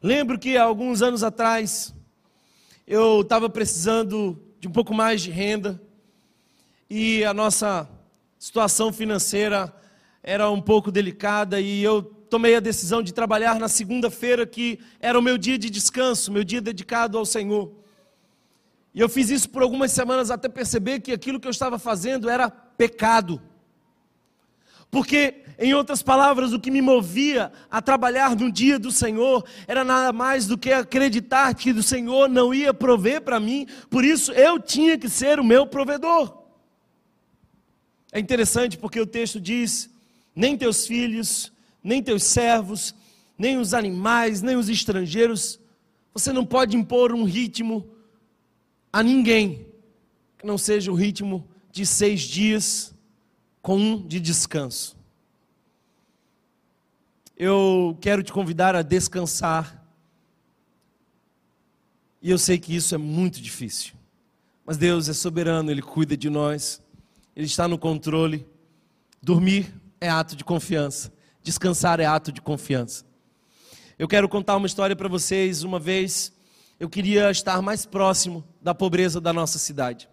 [0.00, 1.92] Lembro que alguns anos atrás,
[2.86, 5.82] eu estava precisando de um pouco mais de renda
[6.88, 7.88] e a nossa
[8.38, 9.74] situação financeira
[10.22, 15.18] era um pouco delicada e eu tomei a decisão de trabalhar na segunda-feira, que era
[15.18, 17.72] o meu dia de descanso, meu dia dedicado ao Senhor.
[18.94, 22.30] E eu fiz isso por algumas semanas até perceber que aquilo que eu estava fazendo
[22.30, 23.40] era pecado.
[24.90, 29.84] Porque, em outras palavras, o que me movia a trabalhar no dia do Senhor era
[29.84, 34.32] nada mais do que acreditar que o Senhor não ia prover para mim, por isso
[34.32, 36.44] eu tinha que ser o meu provedor.
[38.12, 39.90] É interessante porque o texto diz:
[40.34, 41.52] nem teus filhos,
[41.86, 42.94] nem teus servos,
[43.38, 45.60] nem os animais, nem os estrangeiros,
[46.12, 47.88] você não pode impor um ritmo
[48.92, 49.66] a ninguém
[50.36, 52.92] que não seja o ritmo de seis dias
[53.62, 54.96] com um de descanso.
[57.36, 59.86] Eu quero te convidar a descansar.
[62.20, 63.94] E eu sei que isso é muito difícil.
[64.64, 66.82] Mas Deus é soberano, Ele cuida de nós,
[67.36, 68.44] Ele está no controle.
[69.22, 71.12] Dormir é ato de confiança,
[71.46, 73.04] descansar é ato de confiança.
[73.96, 75.62] Eu quero contar uma história para vocês.
[75.62, 76.32] Uma vez
[76.80, 80.08] eu queria estar mais próximo da pobreza da nossa cidade.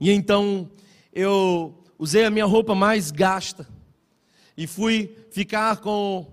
[0.00, 0.70] E então
[1.12, 3.68] eu usei a minha roupa mais gasta
[4.56, 6.32] e fui ficar com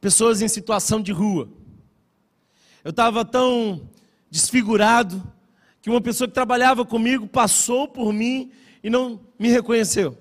[0.00, 1.48] pessoas em situação de rua.
[2.84, 3.90] Eu estava tão
[4.30, 5.20] desfigurado
[5.82, 10.16] que uma pessoa que trabalhava comigo passou por mim e não me reconheceu.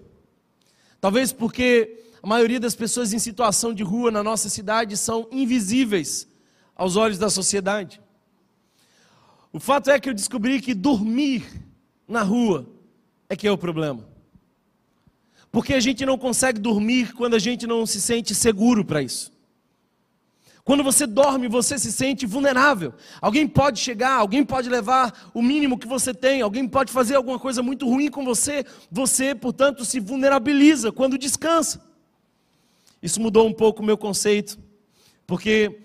[1.00, 6.28] Talvez porque a maioria das pessoas em situação de rua na nossa cidade são invisíveis
[6.76, 8.02] aos olhos da sociedade.
[9.54, 11.46] O fato é que eu descobri que dormir
[12.06, 12.68] na rua
[13.30, 14.06] é que é o problema.
[15.50, 19.32] Porque a gente não consegue dormir quando a gente não se sente seguro para isso.
[20.66, 22.94] Quando você dorme, você se sente vulnerável.
[23.22, 27.40] Alguém pode chegar, alguém pode levar o mínimo que você tem, alguém pode fazer alguma
[27.40, 28.66] coisa muito ruim com você.
[28.92, 31.88] Você, portanto, se vulnerabiliza quando descansa.
[33.02, 34.58] Isso mudou um pouco o meu conceito,
[35.26, 35.80] porque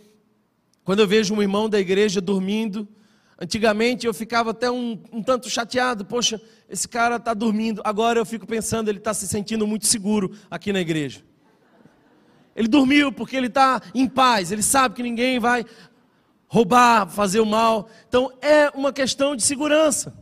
[0.85, 2.89] quando eu vejo um irmão da igreja dormindo,
[3.43, 7.83] Antigamente eu ficava até um, um tanto chateado, poxa, esse cara está dormindo.
[7.85, 11.25] Agora eu fico pensando, ele está se sentindo muito seguro aqui na igreja.
[12.55, 15.65] Ele dormiu porque ele está em paz, ele sabe que ninguém vai
[16.47, 17.89] roubar, fazer o mal.
[18.07, 20.17] Então é uma questão de segurança.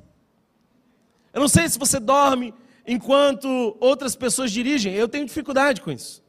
[1.35, 2.55] Eu não sei se você dorme
[2.87, 6.22] enquanto outras pessoas dirigem, eu tenho dificuldade com isso.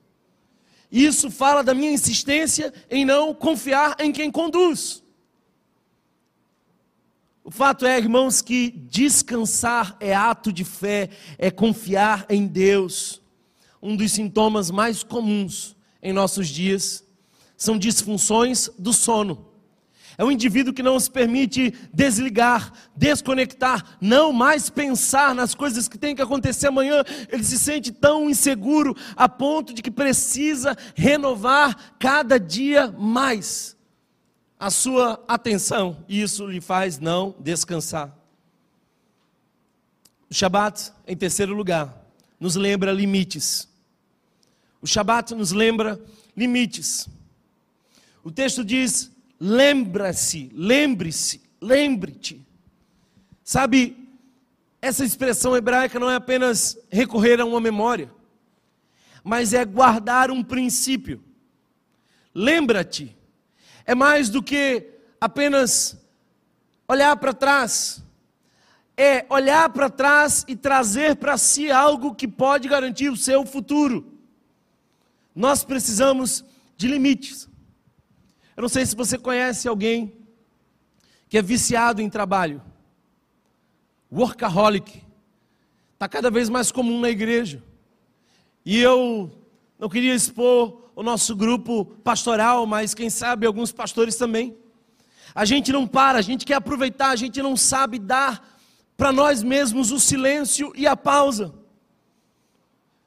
[0.91, 5.01] Isso fala da minha insistência em não confiar em quem conduz.
[7.43, 13.21] O fato é, irmãos, que descansar é ato de fé, é confiar em Deus.
[13.81, 17.03] Um dos sintomas mais comuns em nossos dias
[17.57, 19.50] são disfunções do sono.
[20.17, 25.97] É um indivíduo que não se permite desligar, desconectar, não mais pensar nas coisas que
[25.97, 27.03] tem que acontecer amanhã.
[27.29, 33.77] Ele se sente tão inseguro a ponto de que precisa renovar cada dia mais
[34.59, 38.15] a sua atenção e isso lhe faz não descansar.
[40.29, 42.05] O Shabat, em terceiro lugar,
[42.39, 43.67] nos lembra limites.
[44.81, 45.99] O Shabat nos lembra
[46.37, 47.09] limites.
[48.23, 49.11] O texto diz:
[49.41, 52.47] lembra-se, lembre-se, lembre-te.
[53.43, 53.97] Sabe,
[54.79, 58.13] essa expressão hebraica não é apenas recorrer a uma memória,
[59.23, 61.23] mas é guardar um princípio.
[62.33, 63.17] Lembra-te
[63.85, 64.87] é mais do que
[65.19, 65.97] apenas
[66.87, 68.03] olhar para trás.
[68.95, 74.19] É olhar para trás e trazer para si algo que pode garantir o seu futuro.
[75.35, 76.45] Nós precisamos
[76.77, 77.49] de limites.
[78.55, 80.13] Eu não sei se você conhece alguém
[81.29, 82.61] que é viciado em trabalho.
[84.11, 85.01] workaholic.
[85.93, 87.63] Está cada vez mais comum na igreja.
[88.65, 89.31] E eu
[89.79, 94.57] não queria expor o nosso grupo pastoral, mas quem sabe alguns pastores também.
[95.33, 98.59] A gente não para, a gente quer aproveitar, a gente não sabe dar
[98.97, 101.53] para nós mesmos o silêncio e a pausa.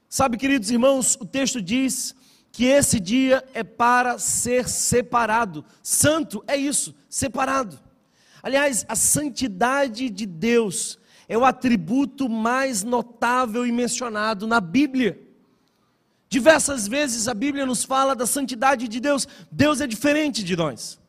[0.08, 2.14] Sabe, queridos irmãos, o texto diz
[2.54, 5.64] que esse dia é para ser separado.
[5.82, 7.76] Santo é isso, separado.
[8.40, 10.96] Aliás, a santidade de Deus
[11.28, 15.20] é o atributo mais notável e mencionado na Bíblia.
[16.28, 19.26] Diversas vezes a Bíblia nos fala da santidade de Deus.
[19.50, 21.00] Deus é diferente de nós.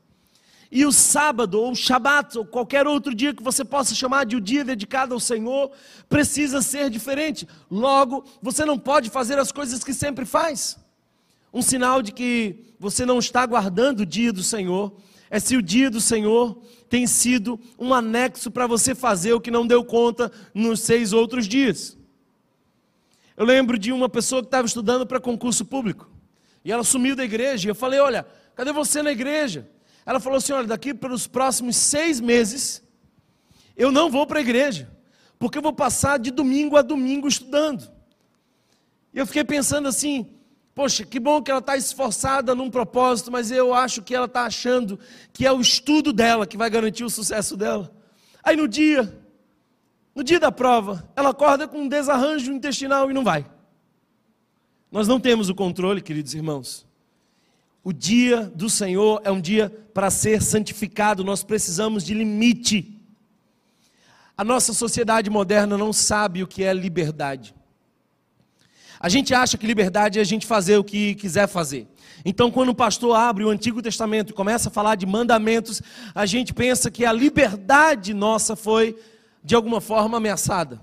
[0.72, 4.36] E o sábado, ou o shabat, ou qualquer outro dia que você possa chamar de
[4.36, 5.72] o um dia dedicado ao Senhor,
[6.10, 7.48] precisa ser diferente.
[7.70, 10.84] Logo, você não pode fazer as coisas que sempre faz.
[11.56, 14.93] Um sinal de que você não está guardando o dia do Senhor
[15.30, 19.49] é se o dia do Senhor tem sido um anexo para você fazer o que
[19.49, 21.97] não deu conta nos seis outros dias.
[23.38, 26.10] Eu lembro de uma pessoa que estava estudando para concurso público
[26.62, 27.70] e ela sumiu da igreja.
[27.70, 29.66] E eu falei: Olha, cadê você na igreja?
[30.06, 32.84] Ela falou assim: Olha, daqui para os próximos seis meses
[33.78, 34.91] eu não vou para a igreja,
[35.39, 37.89] porque eu vou passar de domingo a domingo estudando.
[39.14, 40.34] E eu fiquei pensando assim:
[40.76, 44.43] Poxa, que bom que ela está esforçada num propósito, mas eu acho que ela está
[44.43, 44.99] achando
[45.32, 47.95] que é o estudo dela que vai garantir o sucesso dela.
[48.43, 49.17] Aí no dia,
[50.13, 53.49] no dia da prova, ela acorda com um desarranjo intestinal e não vai.
[54.91, 56.86] Nós não temos o controle, queridos irmãos.
[57.82, 63.01] O dia do Senhor é um dia para ser santificado, nós precisamos de limite.
[64.38, 67.55] A nossa sociedade moderna não sabe o que é liberdade.
[69.00, 71.88] A gente acha que liberdade é a gente fazer o que quiser fazer.
[72.24, 75.82] Então, quando o pastor abre o Antigo Testamento e começa a falar de mandamentos,
[76.14, 78.98] a gente pensa que a liberdade nossa foi,
[79.43, 80.80] de alguma forma, ameaçada.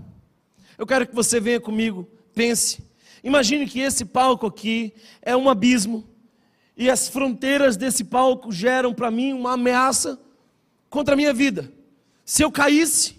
[0.77, 2.85] Eu quero que você venha comigo, pense.
[3.25, 6.09] Imagine que esse palco aqui é um abismo,
[6.77, 10.19] e as fronteiras desse palco geram para mim uma ameaça
[10.89, 11.73] contra a minha vida.
[12.25, 13.17] Se eu caísse,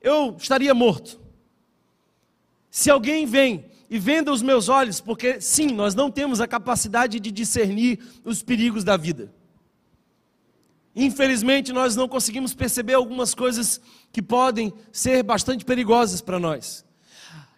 [0.00, 1.20] eu estaria morto.
[2.70, 7.18] Se alguém vem e venda os meus olhos, porque sim, nós não temos a capacidade
[7.18, 9.32] de discernir os perigos da vida.
[10.94, 13.80] Infelizmente, nós não conseguimos perceber algumas coisas
[14.12, 16.84] que podem ser bastante perigosas para nós.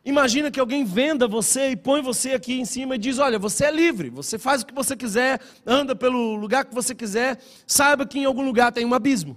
[0.04, 3.66] Imagina que alguém venda você e põe você aqui em cima e diz: Olha, você
[3.66, 8.06] é livre, você faz o que você quiser, anda pelo lugar que você quiser, saiba
[8.06, 9.36] que em algum lugar tem um abismo.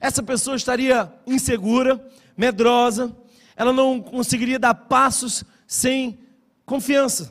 [0.00, 2.04] Essa pessoa estaria insegura,
[2.36, 3.16] medrosa,
[3.58, 6.16] ela não conseguiria dar passos sem
[6.64, 7.28] confiança.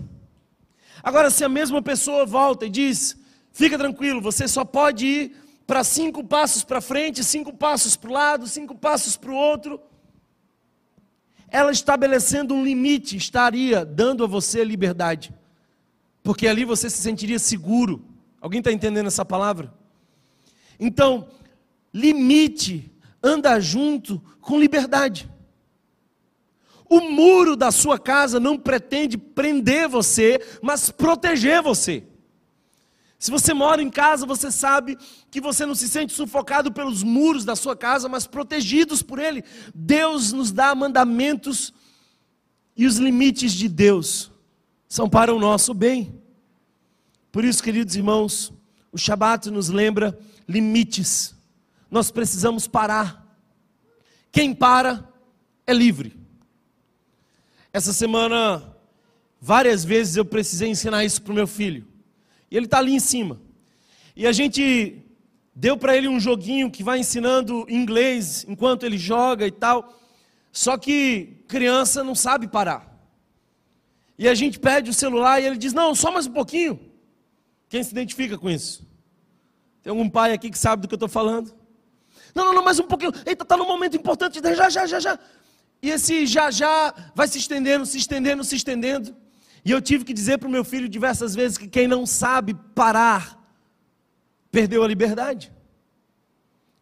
[1.01, 3.15] Agora, se a mesma pessoa volta e diz:
[3.53, 8.13] fica tranquilo, você só pode ir para cinco passos para frente, cinco passos para o
[8.13, 9.79] lado, cinco passos para o outro.
[11.47, 15.33] Ela estabelecendo um limite estaria dando a você liberdade,
[16.21, 18.03] porque ali você se sentiria seguro.
[18.41, 19.73] Alguém está entendendo essa palavra?
[20.77, 21.29] Então,
[21.93, 22.91] limite
[23.23, 25.36] anda junto com liberdade.
[26.89, 32.03] O muro da sua casa não pretende prender você, mas proteger você.
[33.19, 34.97] Se você mora em casa, você sabe
[35.31, 39.43] que você não se sente sufocado pelos muros da sua casa, mas protegidos por Ele.
[39.73, 41.73] Deus nos dá mandamentos
[42.75, 44.31] e os limites de Deus
[44.87, 46.21] são para o nosso bem.
[47.31, 48.53] Por isso, queridos irmãos,
[48.91, 50.17] o Shabat nos lembra
[50.47, 51.35] limites.
[51.89, 53.25] Nós precisamos parar.
[54.31, 55.11] Quem para
[55.65, 56.15] é livre.
[57.77, 58.75] Essa semana,
[59.39, 61.85] várias vezes eu precisei ensinar isso para o meu filho.
[62.49, 63.39] E ele está ali em cima.
[64.15, 65.05] E a gente
[65.53, 69.95] deu para ele um joguinho que vai ensinando inglês enquanto ele joga e tal.
[70.51, 72.99] Só que criança não sabe parar.
[74.17, 76.79] E a gente pede o celular e ele diz: Não, só mais um pouquinho.
[77.69, 78.87] Quem se identifica com isso?
[79.83, 81.53] Tem algum pai aqui que sabe do que eu estou falando?
[82.33, 83.11] Não, não, não, mais um pouquinho.
[83.23, 84.41] Eita, está num momento importante.
[84.43, 85.19] Já, já, já, já.
[85.81, 89.15] E esse já já vai se estendendo, se estendendo, se estendendo.
[89.63, 92.55] E eu tive que dizer para o meu filho diversas vezes que quem não sabe
[92.73, 93.37] parar,
[94.49, 95.51] perdeu a liberdade.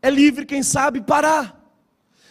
[0.01, 1.61] É livre quem sabe parar.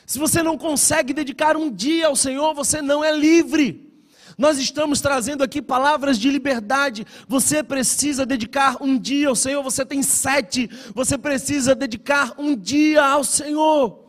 [0.07, 3.93] Se você não consegue dedicar um dia ao Senhor, você não é livre.
[4.37, 7.07] Nós estamos trazendo aqui palavras de liberdade.
[7.27, 9.63] Você precisa dedicar um dia ao Senhor.
[9.63, 10.69] Você tem sete.
[10.95, 14.04] Você precisa dedicar um dia ao Senhor.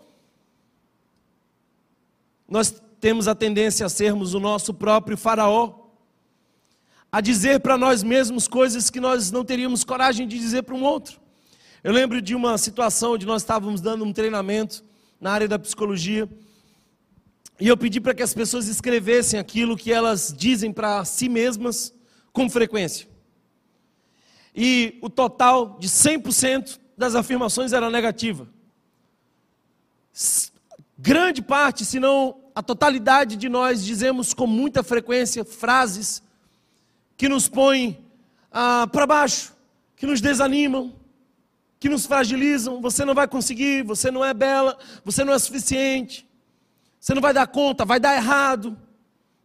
[2.48, 5.86] Nós temos a tendência a sermos o nosso próprio Faraó,
[7.12, 10.84] a dizer para nós mesmos coisas que nós não teríamos coragem de dizer para um
[10.84, 11.20] outro.
[11.84, 14.84] Eu lembro de uma situação onde nós estávamos dando um treinamento
[15.20, 16.28] na área da psicologia.
[17.60, 21.93] E eu pedi para que as pessoas escrevessem aquilo que elas dizem para si mesmas
[22.34, 23.08] com frequência.
[24.54, 28.48] E o total de 100% das afirmações era negativa.
[30.98, 36.24] Grande parte, se não a totalidade de nós, dizemos com muita frequência frases
[37.18, 38.00] que nos põem
[38.52, 39.54] ah, para baixo,
[39.98, 40.93] que nos desanimam,
[41.80, 42.82] que nos fragilizam.
[42.82, 46.26] Você não vai conseguir, você não é bela, você não é suficiente,
[47.00, 48.78] você não vai dar conta, vai dar errado,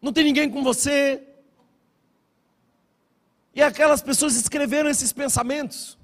[0.00, 1.20] não tem ninguém com você.
[3.52, 5.98] E aquelas pessoas escreveram esses pensamentos.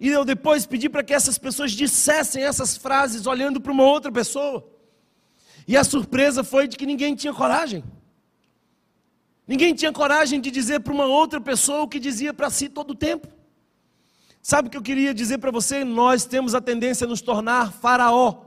[0.00, 4.10] E eu depois pedi para que essas pessoas dissessem essas frases olhando para uma outra
[4.10, 4.66] pessoa.
[5.68, 7.84] E a surpresa foi de que ninguém tinha coragem.
[9.46, 12.92] Ninguém tinha coragem de dizer para uma outra pessoa o que dizia para si todo
[12.92, 13.28] o tempo.
[14.42, 15.84] Sabe o que eu queria dizer para você?
[15.84, 18.46] Nós temos a tendência a nos tornar faraó.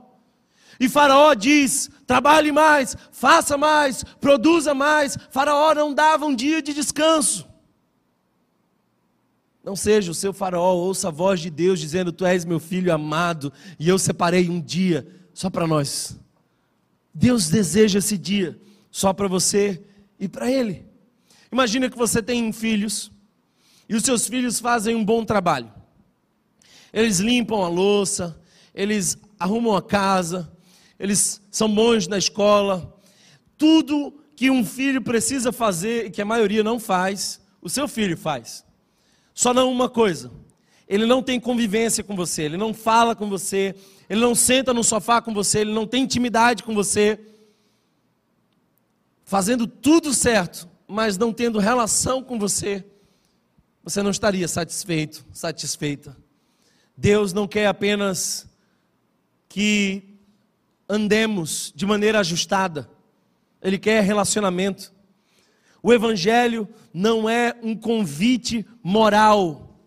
[0.80, 5.16] E Faraó diz: trabalhe mais, faça mais, produza mais.
[5.30, 7.46] Faraó não dava um dia de descanso.
[9.64, 12.92] Não seja o seu faraó, ouça a voz de Deus dizendo: Tu és meu filho
[12.92, 16.20] amado, e eu separei um dia só para nós.
[17.14, 18.60] Deus deseja esse dia
[18.90, 19.82] só para você
[20.20, 20.84] e para Ele.
[21.50, 23.10] Imagina que você tem filhos
[23.88, 25.72] e os seus filhos fazem um bom trabalho.
[26.92, 28.38] Eles limpam a louça,
[28.74, 30.52] eles arrumam a casa,
[30.98, 32.94] eles são bons na escola.
[33.56, 38.16] Tudo que um filho precisa fazer e que a maioria não faz, o seu filho
[38.16, 38.64] faz.
[39.34, 40.30] Só não uma coisa:
[40.88, 43.74] ele não tem convivência com você, ele não fala com você,
[44.08, 47.18] ele não senta no sofá com você, ele não tem intimidade com você,
[49.24, 52.84] fazendo tudo certo, mas não tendo relação com você,
[53.82, 56.16] você não estaria satisfeito, satisfeita.
[56.96, 58.46] Deus não quer apenas
[59.48, 60.16] que
[60.88, 62.88] andemos de maneira ajustada,
[63.60, 64.93] Ele quer relacionamento.
[65.84, 69.78] O Evangelho não é um convite moral,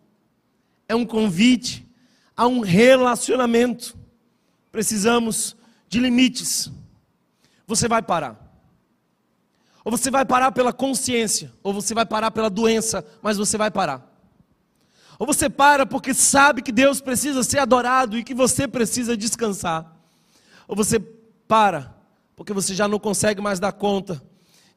[0.88, 1.92] é um convite
[2.36, 3.98] a um relacionamento.
[4.72, 5.58] Precisamos
[5.90, 6.72] de limites.
[7.66, 8.40] Você vai parar.
[9.84, 13.72] Ou você vai parar pela consciência, ou você vai parar pela doença, mas você vai
[13.72, 14.08] parar.
[15.18, 19.98] Ou você para porque sabe que Deus precisa ser adorado e que você precisa descansar.
[20.68, 21.92] Ou você para
[22.36, 24.22] porque você já não consegue mais dar conta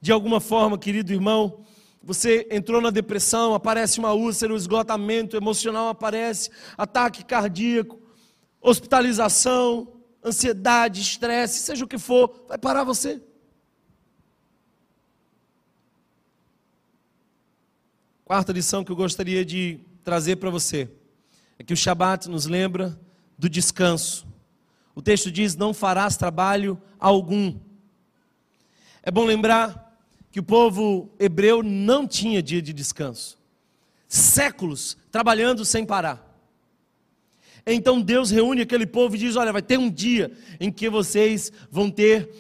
[0.01, 1.65] de alguma forma, querido irmão,
[2.03, 8.01] você entrou na depressão, aparece uma úlcera, o esgotamento emocional aparece, ataque cardíaco,
[8.61, 13.21] hospitalização, ansiedade, estresse, seja o que for, vai parar você.
[18.25, 20.89] Quarta lição que eu gostaria de trazer para você
[21.59, 22.99] é que o Shabat nos lembra
[23.37, 24.27] do descanso.
[24.95, 27.59] O texto diz: Não farás trabalho algum.
[29.03, 29.80] É bom lembrar
[30.31, 33.39] que o povo hebreu não tinha dia de descanso.
[34.09, 36.27] Séculos trabalhando sem parar.
[37.67, 41.53] Então Deus reúne aquele povo e diz: Olha, vai ter um dia em que vocês
[41.71, 42.31] vão ter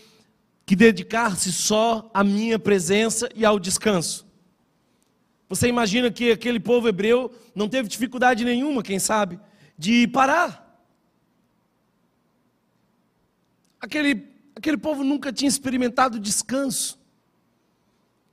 [0.64, 4.26] que dedicar-se só à minha presença e ao descanso.
[5.48, 9.40] Você imagina que aquele povo hebreu não teve dificuldade nenhuma, quem sabe,
[9.76, 10.64] de parar.
[13.80, 16.99] Aquele, aquele povo nunca tinha experimentado descanso.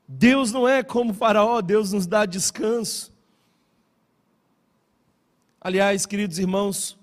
[0.08, 3.14] Deus não é como Faraó, Deus nos dá descanso.
[5.60, 6.98] Aliás, queridos irmãos,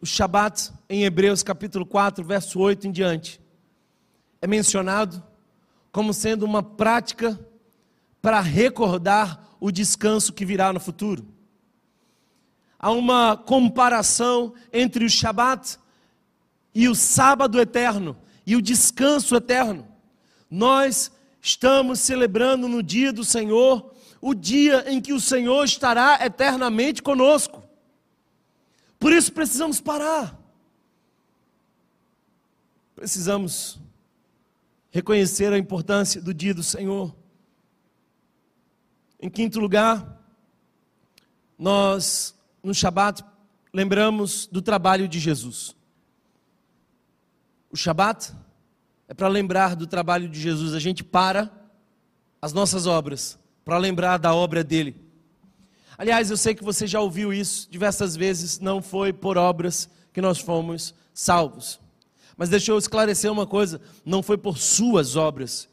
[0.00, 3.38] o Shabat em Hebreus capítulo 4, verso 8 em diante,
[4.40, 5.22] é mencionado
[5.92, 7.38] como sendo uma prática
[8.22, 11.26] para recordar o descanso que virá no futuro.
[12.78, 15.78] Há uma comparação entre o Shabat
[16.74, 18.16] e o sábado eterno
[18.46, 19.87] e o descanso eterno
[20.50, 27.02] nós estamos celebrando no dia do Senhor, o dia em que o Senhor estará eternamente
[27.02, 27.62] conosco.
[28.98, 30.36] Por isso precisamos parar.
[32.96, 33.78] Precisamos
[34.90, 37.14] reconhecer a importância do dia do Senhor.
[39.20, 40.20] Em quinto lugar,
[41.56, 43.24] nós no Shabat
[43.72, 45.76] lembramos do trabalho de Jesus.
[47.70, 48.32] O Shabat
[49.08, 50.74] é para lembrar do trabalho de Jesus.
[50.74, 51.50] A gente para
[52.40, 54.96] as nossas obras para lembrar da obra dele.
[55.98, 60.22] Aliás, eu sei que você já ouviu isso diversas vezes, não foi por obras que
[60.22, 61.78] nós fomos salvos.
[62.34, 65.68] Mas deixa eu esclarecer uma coisa: não foi por suas obras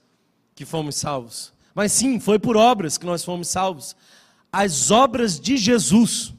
[0.53, 3.95] que fomos salvos, mas sim, foi por obras que nós fomos salvos.
[4.51, 6.34] As obras de Jesus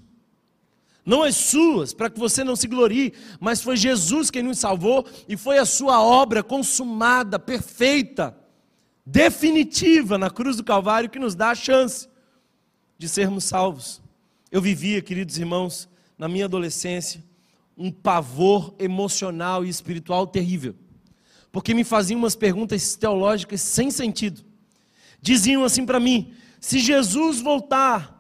[1.07, 5.07] não as suas, para que você não se glorie, mas foi Jesus quem nos salvou
[5.29, 8.37] e foi a sua obra consumada, perfeita,
[9.07, 12.09] definitiva na cruz do Calvário que nos dá a chance
[12.99, 14.03] de sermos salvos.
[14.51, 15.89] Eu vivia, queridos irmãos,
[16.19, 17.23] na minha adolescência,
[17.79, 20.75] um pavor emocional e espiritual terrível,
[21.53, 24.43] porque me faziam umas perguntas teológicas sem sentido.
[25.23, 28.16] Diziam assim para mim: se Jesus voltar,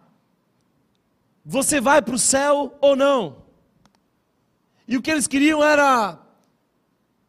[1.49, 3.45] você vai para o céu ou não?
[4.89, 6.19] E o que eles queriam era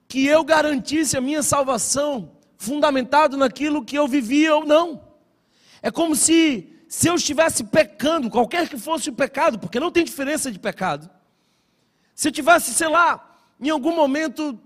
[0.07, 5.03] que eu garantisse a minha salvação, fundamentado naquilo que eu vivia ou não.
[5.83, 10.03] É como se, se eu estivesse pecando, qualquer que fosse o pecado, porque não tem
[10.03, 11.07] diferença de pecado.
[12.15, 14.59] Se eu tivesse, sei lá, em algum momento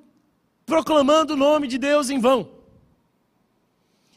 [0.65, 2.49] proclamando o nome de Deus em vão.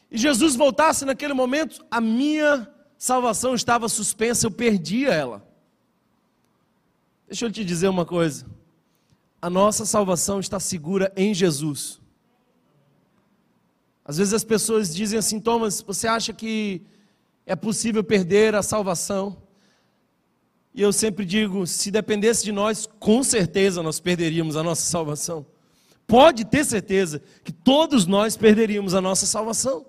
[0.09, 2.73] E Jesus voltasse naquele momento, a minha
[3.05, 5.47] salvação estava suspensa, eu perdia ela.
[7.27, 8.47] Deixa eu te dizer uma coisa.
[9.39, 12.01] A nossa salvação está segura em Jesus.
[14.03, 16.81] Às vezes as pessoas dizem assim, Thomas, você acha que
[17.45, 19.37] é possível perder a salvação?
[20.73, 25.45] E eu sempre digo, se dependesse de nós, com certeza nós perderíamos a nossa salvação.
[26.07, 29.85] Pode ter certeza que todos nós perderíamos a nossa salvação.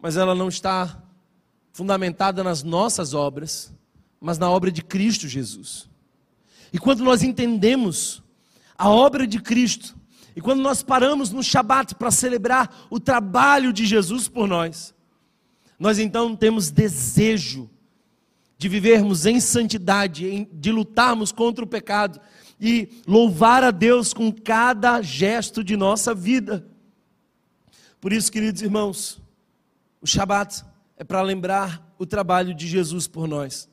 [0.00, 1.03] Mas ela não está
[1.74, 3.74] fundamentada nas nossas obras,
[4.20, 5.90] mas na obra de Cristo Jesus.
[6.72, 8.22] E quando nós entendemos
[8.78, 9.96] a obra de Cristo,
[10.36, 14.94] e quando nós paramos no Shabat para celebrar o trabalho de Jesus por nós,
[15.76, 17.68] nós então temos desejo
[18.56, 22.20] de vivermos em santidade, de lutarmos contra o pecado
[22.60, 26.64] e louvar a Deus com cada gesto de nossa vida.
[28.00, 29.20] Por isso, queridos irmãos,
[30.00, 30.64] o Shabat
[30.96, 33.68] é para lembrar o trabalho de Jesus por nós.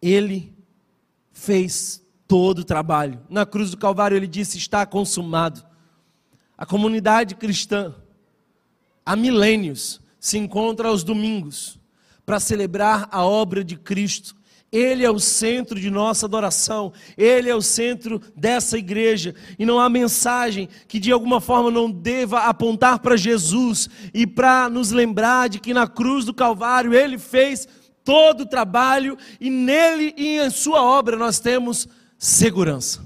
[0.00, 0.54] Ele
[1.32, 3.20] fez todo o trabalho.
[3.28, 5.64] Na cruz do Calvário ele disse: está consumado.
[6.56, 7.94] A comunidade cristã,
[9.04, 11.78] há milênios, se encontra aos domingos
[12.26, 14.36] para celebrar a obra de Cristo
[14.72, 19.80] ele é o centro de nossa adoração, Ele é o centro dessa igreja, e não
[19.80, 25.48] há mensagem que de alguma forma não deva apontar para Jesus e para nos lembrar
[25.48, 27.66] de que na cruz do Calvário Ele fez
[28.04, 33.04] todo o trabalho e nele e em Sua obra nós temos segurança.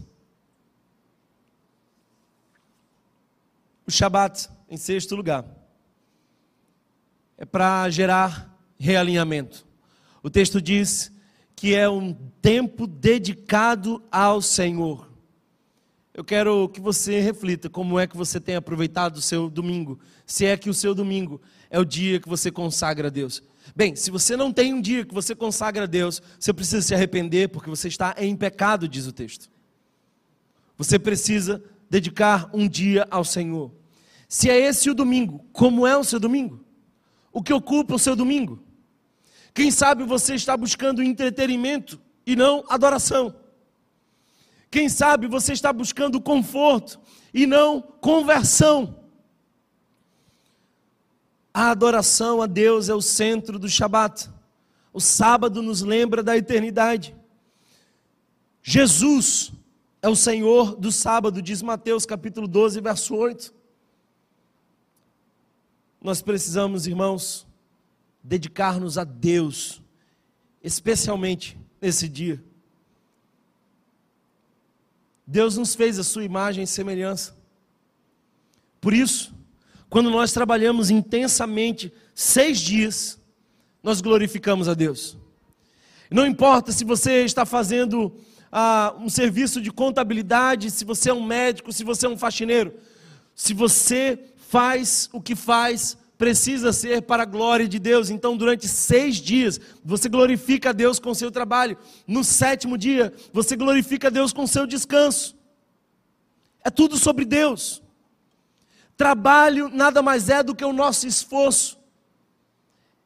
[3.87, 5.47] O Shabat, em sexto lugar,
[7.39, 9.67] é para gerar realinhamento.
[10.23, 11.14] O texto diz
[11.65, 12.13] que é um
[12.43, 15.11] tempo dedicado ao Senhor.
[16.13, 20.45] Eu quero que você reflita como é que você tem aproveitado o seu domingo, se
[20.45, 21.41] é que o seu domingo
[21.71, 23.43] é o dia que você consagra a Deus.
[23.75, 26.95] Bem, se você não tem um dia que você consagra a Deus, você precisa se
[26.95, 29.51] arrepender porque você está em pecado, diz o texto.
[30.77, 33.73] Você precisa dedicar um dia ao Senhor.
[34.29, 36.63] Se é esse o domingo, como é o seu domingo?
[37.33, 38.63] O que ocupa o seu domingo?
[39.55, 43.37] Quem sabe você está buscando entretenimento e não adoração.
[44.69, 47.01] Quem sabe você está buscando conforto
[47.33, 49.05] e não conversão.
[51.53, 54.29] A adoração a Deus é o centro do Shabat.
[54.93, 57.15] O sábado nos lembra da eternidade.
[58.61, 59.53] Jesus
[60.03, 63.55] é o Senhor do sábado, diz Mateus capítulo 12, verso 8.
[66.03, 67.47] Nós precisamos, irmãos,
[68.25, 69.83] dedicar-nos a Deus,
[70.63, 72.43] especialmente nesse dia.
[75.27, 77.37] Deus nos fez a sua imagem e semelhança.
[78.81, 79.35] Por isso,
[79.91, 83.21] quando nós trabalhamos intensamente seis dias,
[83.83, 85.19] nós glorificamos a Deus.
[86.11, 88.17] Não importa se você está fazendo
[88.51, 92.75] ah, um serviço de contabilidade, se você é um médico, se você é um faxineiro,
[93.35, 98.11] se você faz o que faz precisa ser para a glória de Deus.
[98.11, 101.77] Então, durante seis dias, você glorifica a Deus com seu trabalho.
[102.07, 105.37] No sétimo dia, você glorifica a Deus com seu descanso.
[106.63, 107.83] É tudo sobre Deus.
[108.97, 111.79] Trabalho nada mais é do que o nosso esforço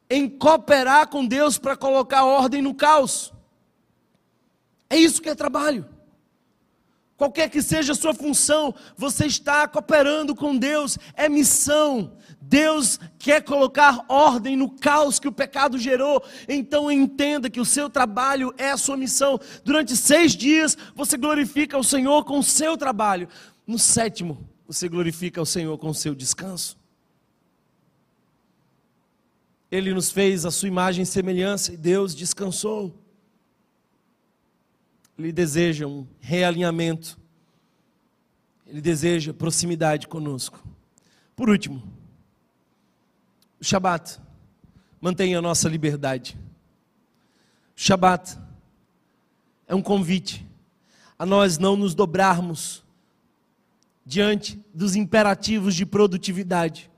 [0.09, 3.33] em cooperar com Deus para colocar ordem no caos.
[4.89, 5.85] É isso que é trabalho.
[7.15, 12.13] Qualquer que seja a sua função, você está cooperando com Deus, é missão.
[12.41, 17.89] Deus quer colocar ordem no caos que o pecado gerou, então entenda que o seu
[17.89, 19.39] trabalho é a sua missão.
[19.63, 23.27] Durante seis dias você glorifica o Senhor com o seu trabalho,
[23.67, 26.77] no sétimo você glorifica o Senhor com o seu descanso.
[29.71, 32.95] Ele nos fez a sua imagem e semelhança e Deus descansou.
[35.17, 37.19] ele deseja um realinhamento,
[38.65, 40.63] ele deseja proximidade conosco.
[41.35, 41.98] Por último,
[43.59, 44.19] o Shabat
[45.01, 46.37] mantém a nossa liberdade.
[47.75, 48.37] O Shabat
[49.67, 50.45] é um convite
[51.17, 52.83] a nós não nos dobrarmos
[54.05, 56.89] diante dos imperativos de produtividade.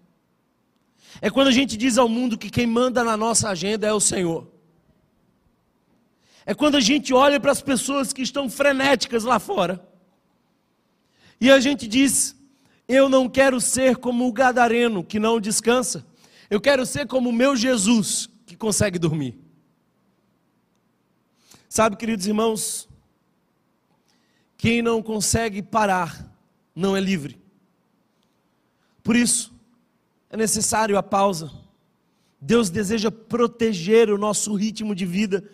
[1.20, 4.00] É quando a gente diz ao mundo que quem manda na nossa agenda é o
[4.00, 4.48] Senhor.
[6.46, 9.84] É quando a gente olha para as pessoas que estão frenéticas lá fora.
[11.40, 12.36] E a gente diz:
[12.88, 16.06] Eu não quero ser como o gadareno que não descansa.
[16.52, 19.40] Eu quero ser como o meu Jesus que consegue dormir.
[21.70, 22.90] Sabe, queridos irmãos,
[24.58, 26.30] quem não consegue parar
[26.76, 27.40] não é livre.
[29.02, 29.54] Por isso,
[30.30, 31.50] é necessário a pausa.
[32.42, 35.50] Deus deseja proteger o nosso ritmo de vida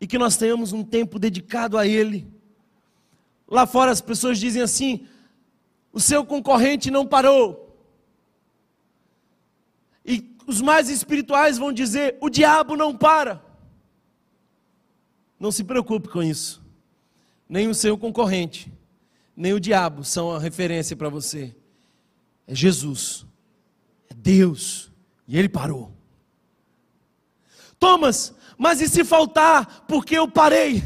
[0.00, 2.26] e que nós tenhamos um tempo dedicado a Ele.
[3.46, 5.06] Lá fora as pessoas dizem assim:
[5.92, 7.69] o seu concorrente não parou.
[10.04, 13.42] E os mais espirituais vão dizer: o diabo não para.
[15.38, 16.62] Não se preocupe com isso.
[17.48, 18.70] Nem o seu concorrente
[19.40, 21.56] nem o diabo são a referência para você.
[22.46, 23.24] É Jesus,
[24.10, 24.92] é Deus,
[25.26, 25.90] e ele parou.
[27.78, 30.84] Thomas, mas e se faltar, porque eu parei?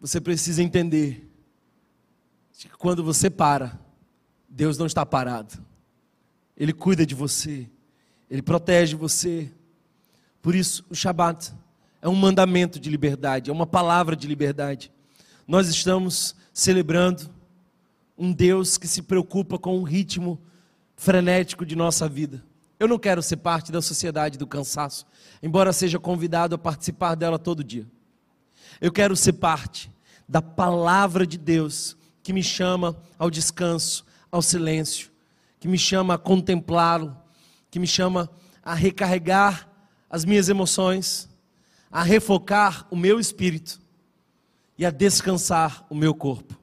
[0.00, 1.30] Você precisa entender
[2.54, 3.78] que quando você para,
[4.48, 5.62] Deus não está parado.
[6.60, 7.68] Ele cuida de você,
[8.30, 9.50] ele protege você.
[10.40, 11.52] Por isso, o Shabat
[12.00, 14.92] é um mandamento de liberdade, é uma palavra de liberdade
[15.50, 17.28] nós estamos celebrando
[18.16, 20.40] um Deus que se preocupa com o ritmo
[20.94, 22.40] frenético de nossa vida.
[22.78, 25.04] Eu não quero ser parte da sociedade do cansaço,
[25.42, 27.84] embora seja convidado a participar dela todo dia.
[28.80, 29.90] Eu quero ser parte
[30.28, 35.09] da palavra de Deus que me chama ao descanso, ao silêncio,
[35.60, 37.14] que me chama a contemplá-lo,
[37.70, 38.30] que me chama
[38.62, 39.68] a recarregar
[40.08, 41.28] as minhas emoções,
[41.90, 43.80] a refocar o meu espírito
[44.78, 46.58] e a descansar o meu corpo.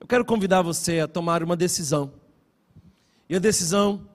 [0.00, 2.14] Eu quero convidar você a tomar uma decisão.
[3.28, 4.08] E a decisão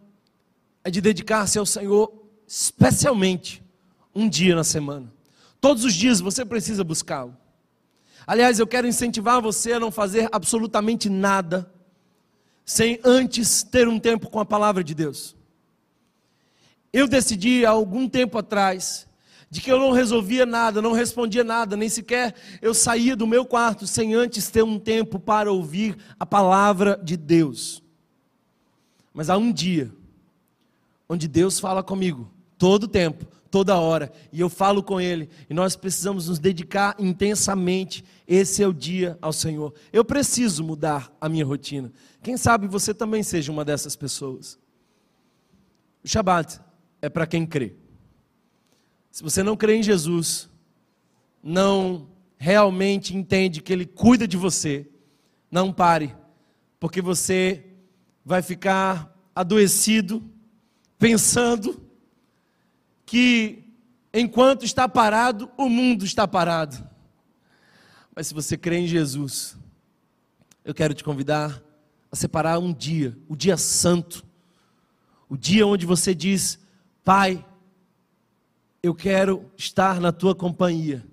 [0.83, 2.11] é de dedicar-se ao Senhor
[2.47, 3.63] especialmente
[4.13, 5.13] um dia na semana.
[5.61, 7.37] Todos os dias você precisa buscá-lo.
[8.25, 11.71] Aliás, eu quero incentivar você a não fazer absolutamente nada
[12.67, 15.33] sem antes ter um tempo com a palavra de Deus.
[16.91, 19.07] Eu decidi há algum tempo atrás
[19.49, 23.45] de que eu não resolvia nada, não respondia nada, nem sequer eu saía do meu
[23.45, 27.81] quarto sem antes ter um tempo para ouvir a palavra de Deus.
[29.13, 29.89] Mas há um dia
[31.07, 35.77] onde Deus fala comigo, todo tempo, toda hora, e eu falo com Ele, e nós
[35.77, 38.03] precisamos nos dedicar intensamente.
[38.27, 39.73] Esse é o dia ao Senhor.
[39.91, 41.91] Eu preciso mudar a minha rotina.
[42.27, 44.59] Quem sabe você também seja uma dessas pessoas.
[46.03, 46.59] O Shabat
[47.01, 47.73] é para quem crê.
[49.09, 50.49] Se você não crê em Jesus,
[51.41, 54.89] não realmente entende que Ele cuida de você,
[55.49, 56.13] não pare,
[56.81, 57.63] porque você
[58.25, 60.21] vai ficar adoecido,
[60.99, 61.81] pensando
[63.05, 63.73] que
[64.13, 66.89] enquanto está parado, o mundo está parado.
[68.13, 69.57] Mas se você crê em Jesus,
[70.65, 71.65] eu quero te convidar
[72.11, 74.25] a separar um dia, o dia santo,
[75.29, 76.59] o dia onde você diz:
[77.03, 77.45] Pai,
[78.81, 81.05] eu quero estar na tua companhia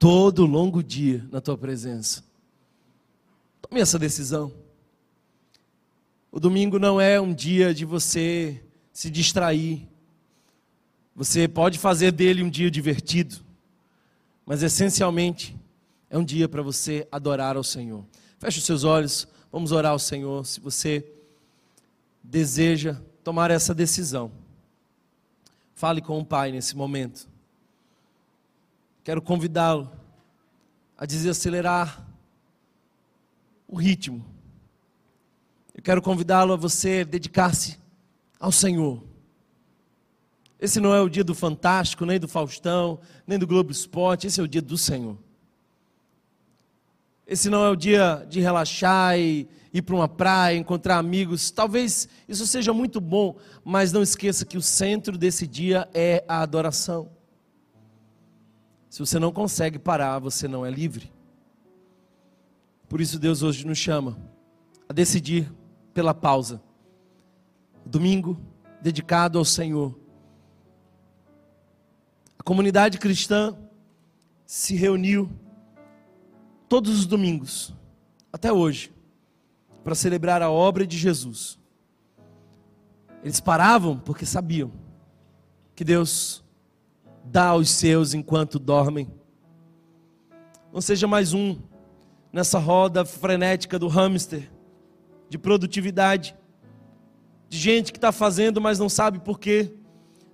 [0.00, 2.24] todo longo dia na tua presença.
[3.60, 4.50] Tome essa decisão.
[6.32, 9.86] O domingo não é um dia de você se distrair.
[11.14, 13.36] Você pode fazer dele um dia divertido,
[14.46, 15.54] mas essencialmente
[16.08, 18.04] é um dia para você adorar ao Senhor.
[18.38, 20.44] Feche os seus olhos, vamos orar ao Senhor.
[20.46, 21.04] Se você
[22.22, 24.30] deseja tomar essa decisão.
[25.74, 27.28] Fale com o Pai nesse momento.
[29.02, 29.90] Quero convidá-lo
[30.96, 32.06] a desacelerar
[33.66, 34.24] o ritmo.
[35.74, 37.78] Eu quero convidá-lo a você dedicar-se
[38.38, 39.02] ao Senhor.
[40.58, 44.38] Esse não é o dia do Fantástico, nem do Faustão, nem do Globo Esporte, esse
[44.40, 45.16] é o dia do Senhor.
[47.30, 51.52] Esse não é o dia de relaxar e ir para uma praia, encontrar amigos.
[51.52, 56.42] Talvez isso seja muito bom, mas não esqueça que o centro desse dia é a
[56.42, 57.08] adoração.
[58.88, 61.12] Se você não consegue parar, você não é livre.
[62.88, 64.18] Por isso Deus hoje nos chama
[64.88, 65.48] a decidir
[65.94, 66.60] pela pausa.
[67.86, 68.40] Domingo
[68.82, 69.96] dedicado ao Senhor.
[72.36, 73.56] A comunidade cristã
[74.44, 75.30] se reuniu
[76.70, 77.74] todos os domingos,
[78.32, 78.92] até hoje,
[79.82, 81.58] para celebrar a obra de Jesus.
[83.24, 84.70] Eles paravam porque sabiam
[85.74, 86.44] que Deus
[87.24, 89.12] dá aos seus enquanto dormem.
[90.72, 91.58] Não seja mais um
[92.32, 94.48] nessa roda frenética do hamster,
[95.28, 96.36] de produtividade,
[97.48, 99.74] de gente que está fazendo, mas não sabe por quê,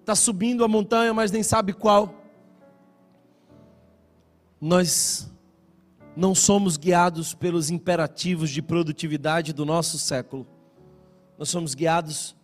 [0.01, 2.14] está subindo a montanha, mas nem sabe qual.
[4.61, 5.34] Nós
[6.17, 10.47] não somos guiados pelos imperativos de produtividade do nosso século,
[11.39, 12.35] nós somos guiados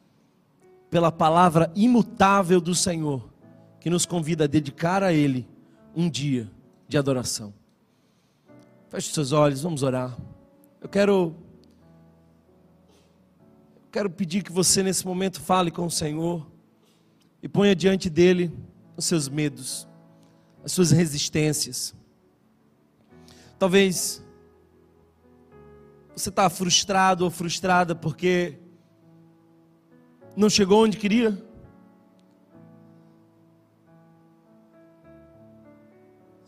[0.90, 3.32] pela palavra imutável do Senhor,
[3.80, 5.48] que nos convida a dedicar a Ele
[5.96, 6.50] um dia
[6.86, 7.54] de adoração.
[8.90, 10.14] Feche os seus olhos, vamos orar.
[10.78, 11.34] Eu quero
[13.90, 16.46] quero pedir que você nesse momento fale com o Senhor
[17.42, 18.52] e ponha diante dele
[18.96, 19.88] os seus medos,
[20.62, 21.94] as suas resistências.
[23.62, 24.20] Talvez
[26.16, 28.58] você está frustrado ou frustrada porque
[30.36, 31.40] não chegou onde queria?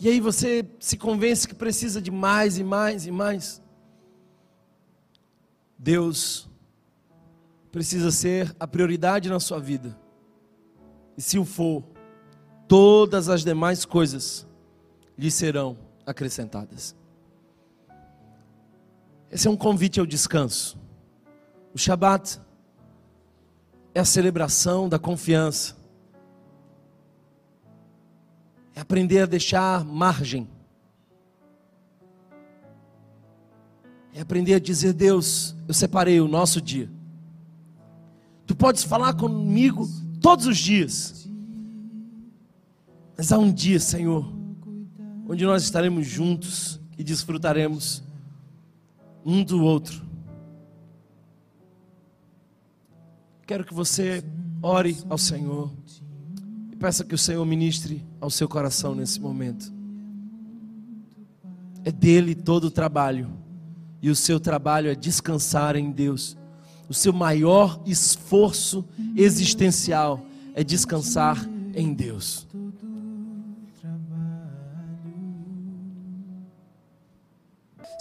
[0.00, 3.62] E aí você se convence que precisa de mais e mais e mais.
[5.78, 6.50] Deus
[7.70, 9.96] precisa ser a prioridade na sua vida.
[11.16, 11.84] E se o for,
[12.66, 14.44] todas as demais coisas
[15.16, 17.03] lhe serão acrescentadas.
[19.34, 20.78] Esse é um convite ao descanso.
[21.74, 22.40] O Shabat
[23.92, 25.76] é a celebração da confiança.
[28.76, 30.46] É aprender a deixar margem.
[34.14, 36.88] É aprender a dizer: Deus, eu separei o nosso dia.
[38.46, 39.84] Tu podes falar comigo
[40.20, 41.28] todos os dias.
[43.18, 44.32] Mas há um dia, Senhor,
[45.28, 48.03] onde nós estaremos juntos e desfrutaremos
[49.24, 50.02] um do outro.
[53.46, 54.24] Quero que você
[54.62, 55.70] ore ao Senhor
[56.72, 59.72] e peça que o Senhor ministre ao seu coração nesse momento.
[61.84, 63.30] É dele todo o trabalho,
[64.00, 66.36] e o seu trabalho é descansar em Deus.
[66.88, 72.46] O seu maior esforço existencial é descansar em Deus.